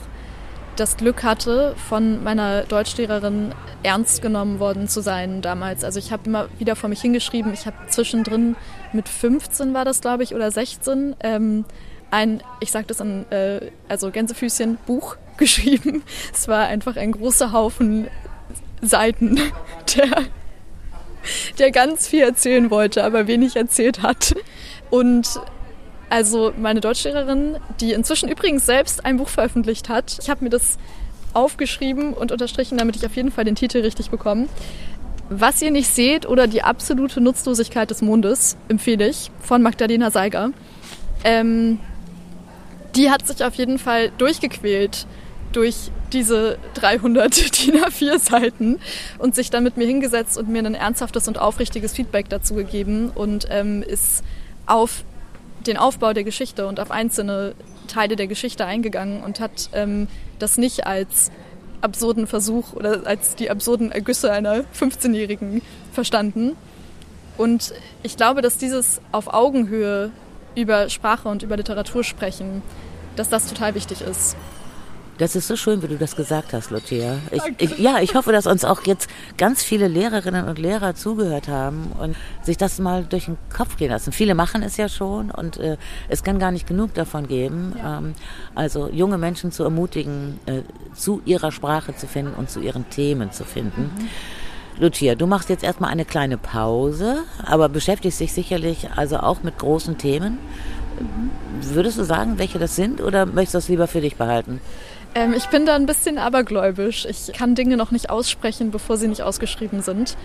das 0.76 0.96
Glück 0.96 1.22
hatte, 1.22 1.74
von 1.88 2.22
meiner 2.22 2.62
Deutschlehrerin 2.62 3.54
ernst 3.82 4.22
genommen 4.22 4.58
worden 4.58 4.88
zu 4.88 5.00
sein 5.00 5.42
damals. 5.42 5.84
Also 5.84 5.98
ich 5.98 6.12
habe 6.12 6.24
immer 6.26 6.48
wieder 6.58 6.76
vor 6.76 6.88
mich 6.88 7.00
hingeschrieben. 7.00 7.52
Ich 7.52 7.66
habe 7.66 7.76
zwischendrin 7.88 8.56
mit 8.92 9.08
15 9.08 9.74
war 9.74 9.84
das, 9.84 10.00
glaube 10.00 10.22
ich, 10.22 10.34
oder 10.34 10.50
16 10.50 11.16
ähm, 11.20 11.64
ein, 12.10 12.42
ich 12.60 12.70
sage 12.70 12.87
das 12.87 13.00
an, 13.00 13.26
äh, 13.30 13.70
also 13.88 14.10
Gänsefüßchen, 14.10 14.78
Buch 14.87 15.16
geschrieben. 15.37 16.02
Es 16.32 16.48
war 16.48 16.66
einfach 16.66 16.96
ein 16.96 17.12
großer 17.12 17.52
Haufen 17.52 18.08
Seiten, 18.80 19.40
der, 19.96 20.24
der 21.58 21.70
ganz 21.70 22.06
viel 22.06 22.22
erzählen 22.22 22.70
wollte, 22.70 23.04
aber 23.04 23.26
wenig 23.26 23.56
erzählt 23.56 24.02
hat. 24.02 24.34
Und 24.90 25.40
also 26.14 26.53
meine 26.57 26.81
Deutschlehrerin, 26.81 27.57
die 27.81 27.92
inzwischen 27.92 28.29
übrigens 28.29 28.64
selbst 28.64 29.05
ein 29.05 29.16
Buch 29.16 29.29
veröffentlicht 29.29 29.88
hat. 29.88 30.16
Ich 30.22 30.31
habe 30.31 30.44
mir 30.44 30.50
das 30.50 30.79
aufgeschrieben 31.33 32.12
und 32.12 32.31
unterstrichen, 32.31 32.79
damit 32.79 32.94
ich 32.94 33.05
auf 33.05 33.16
jeden 33.16 33.33
Fall 33.33 33.44
den 33.44 33.57
Titel 33.57 33.79
richtig 33.79 34.11
bekomme. 34.11 34.46
Was 35.29 35.61
ihr 35.61 35.72
nicht 35.72 35.92
seht 35.92 36.24
oder 36.24 36.46
die 36.46 36.62
absolute 36.62 37.20
Nutzlosigkeit 37.20 37.90
des 37.90 38.00
Mondes 38.00 38.57
empfehle 38.68 39.09
ich 39.09 39.33
von 39.40 39.61
Magdalena 39.61 40.12
Seiger. 40.12 40.50
Ähm, 41.24 41.81
die 42.94 43.11
hat 43.11 43.27
sich 43.27 43.42
auf 43.42 43.55
jeden 43.57 43.81
Fall 43.81 44.12
durchgequält 44.16 45.09
durch 45.50 45.90
diese 46.12 46.59
300 46.74 47.35
DIN 47.66 47.74
A4 47.83 48.20
Seiten 48.20 48.79
und 49.18 49.35
sich 49.35 49.50
dann 49.50 49.64
mit 49.64 49.77
mir 49.77 49.87
hingesetzt 49.88 50.38
und 50.38 50.48
mir 50.48 50.62
ein 50.64 50.77
ernsthaftes 50.77 51.27
und 51.27 51.38
aufrichtiges 51.38 51.92
Feedback 51.92 52.29
dazu 52.29 52.55
gegeben 52.55 53.11
und 53.12 53.48
ähm, 53.50 53.83
ist 53.83 54.22
auf 54.66 55.03
den 55.66 55.77
Aufbau 55.77 56.12
der 56.12 56.24
Geschichte 56.24 56.66
und 56.66 56.81
auf 56.81 56.90
einzelne 56.90 57.55
Teile 57.88 58.16
der 58.16 58.27
Geschichte 58.27 58.64
eingegangen 58.66 59.22
und 59.22 59.40
hat 59.40 59.70
ähm, 59.72 60.09
das 60.38 60.59
nicht 60.59 60.87
als 60.87 61.31
absurden 61.81 62.27
Versuch 62.27 62.72
oder 62.72 63.07
als 63.07 63.35
die 63.35 63.50
absurden 63.50 63.92
Ergüsse 63.92 64.33
einer 64.33 64.64
15-Jährigen 64.79 65.62
verstanden. 65.92 66.57
Und 67.37 67.74
ich 68.03 68.16
glaube, 68.16 68.42
dass 68.42 68.59
dieses 68.59 69.00
auf 69.12 69.33
Augenhöhe 69.33 70.11
über 70.57 70.88
Sprache 70.88 71.29
und 71.29 71.42
über 71.42 71.57
Literatur 71.57 72.05
sprechen, 72.05 72.62
dass 73.16 73.29
das 73.29 73.48
total 73.48 73.74
wichtig 73.74 74.00
ist. 74.00 74.37
Das 75.18 75.37
ist 75.37 75.46
so 75.46 75.55
schön, 75.55 75.81
wie 75.83 75.87
du 75.87 75.96
das 75.96 76.16
gesagt 76.16 76.53
hast, 76.53 76.70
Lucia. 76.70 77.18
Ich, 77.31 77.42
ich, 77.59 77.79
ja, 77.79 78.00
ich 78.00 78.16
hoffe, 78.16 78.33
dass 78.33 78.46
uns 78.46 78.64
auch 78.64 78.83
jetzt 78.85 79.09
ganz 79.37 79.62
viele 79.62 79.87
Lehrerinnen 79.87 80.48
und 80.48 80.59
Lehrer 80.59 80.96
zugehört 80.96 81.46
haben 81.46 81.92
und 82.00 82.16
sich 82.42 82.57
das 82.57 82.81
mal 82.81 83.05
durch 83.05 83.27
den 83.27 83.37
Kopf 83.55 83.77
gehen 83.77 83.90
lassen. 83.90 84.11
Viele 84.11 84.35
machen 84.35 84.62
es 84.62 84.77
ja 84.77 84.88
schon 84.88 85.31
und 85.31 85.59
äh, 85.59 85.77
es 86.09 86.24
kann 86.24 86.40
gar 86.40 86.50
nicht 86.50 86.66
genug 86.66 86.94
davon 86.94 87.29
geben. 87.29 87.74
Ja. 87.79 87.98
Ähm, 87.98 88.14
also 88.57 88.88
junge 88.88 89.16
Menschen 89.16 89.53
zu 89.53 89.62
ermutigen, 89.62 90.40
äh, 90.46 90.62
zu 90.94 91.22
ihrer 91.24 91.53
Sprache 91.53 91.94
zu 91.94 92.09
finden 92.09 92.35
und 92.35 92.50
zu 92.50 92.61
ihren 92.61 92.90
Themen 92.90 93.31
zu 93.31 93.44
finden. 93.44 93.92
Mhm. 93.96 94.09
Lucia, 94.83 95.14
du 95.14 95.29
machst 95.29 95.48
jetzt 95.48 95.62
erstmal 95.62 95.90
eine 95.90 96.05
kleine 96.05 96.37
Pause, 96.37 97.18
aber 97.44 97.68
beschäftigst 97.68 98.18
dich 98.18 98.33
sicherlich 98.33 98.88
also 98.96 99.18
auch 99.18 99.44
mit 99.44 99.59
großen 99.59 99.96
Themen. 99.96 100.38
Mhm. 100.98 101.31
Würdest 101.74 101.98
du 101.98 102.05
sagen, 102.05 102.38
welche 102.38 102.59
das 102.59 102.74
sind 102.74 103.00
oder 103.00 103.27
möchtest 103.27 103.55
du 103.55 103.59
das 103.59 103.68
lieber 103.68 103.87
für 103.87 104.00
dich 104.00 104.16
behalten? 104.16 104.61
Ähm, 105.14 105.33
ich 105.33 105.46
bin 105.46 105.66
da 105.66 105.74
ein 105.74 105.87
bisschen 105.87 106.18
abergläubisch. 106.18 107.07
Ich 107.07 107.33
kann 107.33 107.55
Dinge 107.55 107.77
noch 107.77 107.90
nicht 107.90 108.11
aussprechen, 108.11 108.70
bevor 108.70 108.96
sie 108.96 109.09
nicht 109.09 109.22
ausgeschrieben 109.22 109.83
sind. 109.83 110.16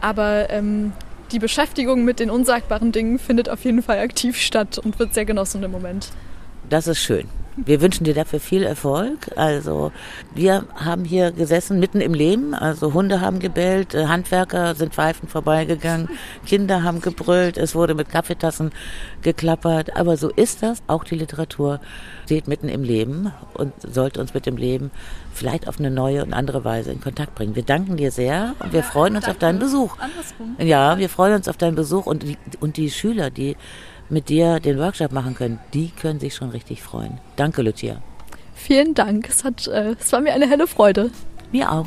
Aber 0.00 0.50
ähm, 0.50 0.92
die 1.32 1.38
Beschäftigung 1.38 2.04
mit 2.04 2.20
den 2.20 2.30
unsagbaren 2.30 2.92
Dingen 2.92 3.18
findet 3.18 3.48
auf 3.48 3.64
jeden 3.64 3.82
Fall 3.82 3.98
aktiv 3.98 4.36
statt 4.36 4.78
und 4.78 4.98
wird 4.98 5.14
sehr 5.14 5.24
genossen 5.24 5.62
im 5.62 5.70
Moment. 5.70 6.08
Das 6.68 6.86
ist 6.86 6.98
schön. 6.98 7.28
Wir 7.56 7.80
wünschen 7.80 8.04
dir 8.04 8.14
dafür 8.14 8.40
viel 8.40 8.62
Erfolg. 8.62 9.30
Also 9.36 9.92
wir 10.34 10.64
haben 10.76 11.04
hier 11.04 11.32
gesessen 11.32 11.80
mitten 11.80 12.00
im 12.00 12.14
Leben. 12.14 12.54
Also 12.54 12.94
Hunde 12.94 13.20
haben 13.20 13.40
gebellt, 13.40 13.94
äh, 13.94 14.06
Handwerker 14.06 14.74
sind 14.74 14.94
pfeifend 14.94 15.30
vorbeigegangen, 15.30 16.08
Kinder 16.46 16.82
haben 16.82 17.00
gebrüllt, 17.00 17.58
es 17.58 17.74
wurde 17.74 17.94
mit 17.94 18.08
Kaffeetassen 18.08 18.70
geklappert. 19.22 19.96
Aber 19.96 20.16
so 20.16 20.28
ist 20.30 20.62
das. 20.62 20.82
Auch 20.86 21.04
die 21.04 21.16
Literatur 21.16 21.80
steht 22.24 22.46
mitten 22.46 22.68
im 22.68 22.84
Leben 22.84 23.32
und 23.54 23.72
sollte 23.82 24.20
uns 24.20 24.34
mit 24.34 24.46
dem 24.46 24.56
Leben 24.56 24.92
vielleicht 25.34 25.66
auf 25.66 25.80
eine 25.80 25.90
neue 25.90 26.22
und 26.22 26.32
andere 26.32 26.64
Weise 26.64 26.92
in 26.92 27.00
Kontakt 27.00 27.34
bringen. 27.34 27.56
Wir 27.56 27.64
danken 27.64 27.96
dir 27.96 28.12
sehr 28.12 28.54
und 28.60 28.72
wir 28.72 28.84
freuen 28.84 29.16
uns 29.16 29.26
auf 29.28 29.38
deinen 29.38 29.58
Besuch. 29.58 29.96
Ja, 30.58 30.98
wir 30.98 31.08
freuen 31.08 31.34
uns 31.34 31.48
auf 31.48 31.56
deinen 31.56 31.74
Besuch 31.74 32.06
und 32.06 32.22
die, 32.22 32.38
und 32.60 32.76
die 32.76 32.90
Schüler, 32.90 33.30
die 33.30 33.56
mit 34.10 34.28
dir 34.28 34.60
den 34.60 34.78
Workshop 34.78 35.12
machen 35.12 35.34
können, 35.34 35.58
die 35.72 35.90
können 35.90 36.20
sich 36.20 36.34
schon 36.34 36.50
richtig 36.50 36.82
freuen. 36.82 37.18
Danke, 37.36 37.62
Lucia. 37.62 38.02
Vielen 38.54 38.94
Dank. 38.94 39.28
Es, 39.28 39.44
hat, 39.44 39.66
äh, 39.68 39.94
es 39.98 40.12
war 40.12 40.20
mir 40.20 40.34
eine 40.34 40.48
helle 40.48 40.66
Freude. 40.66 41.10
Mir 41.52 41.72
auch. 41.72 41.86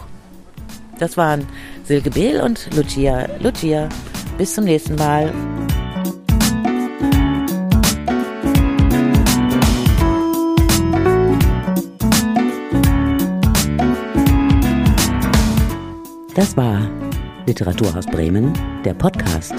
Das 0.99 1.17
waren 1.17 1.45
Silke 1.83 2.09
Behl 2.09 2.41
und 2.41 2.69
Lucia. 2.75 3.27
Lucia, 3.39 3.89
bis 4.37 4.55
zum 4.55 4.65
nächsten 4.65 4.95
Mal. 4.95 5.31
Das 16.35 16.57
war 16.57 16.89
Literaturhaus 17.45 18.05
Bremen, 18.07 18.53
der 18.83 18.95
Podcast. 18.95 19.53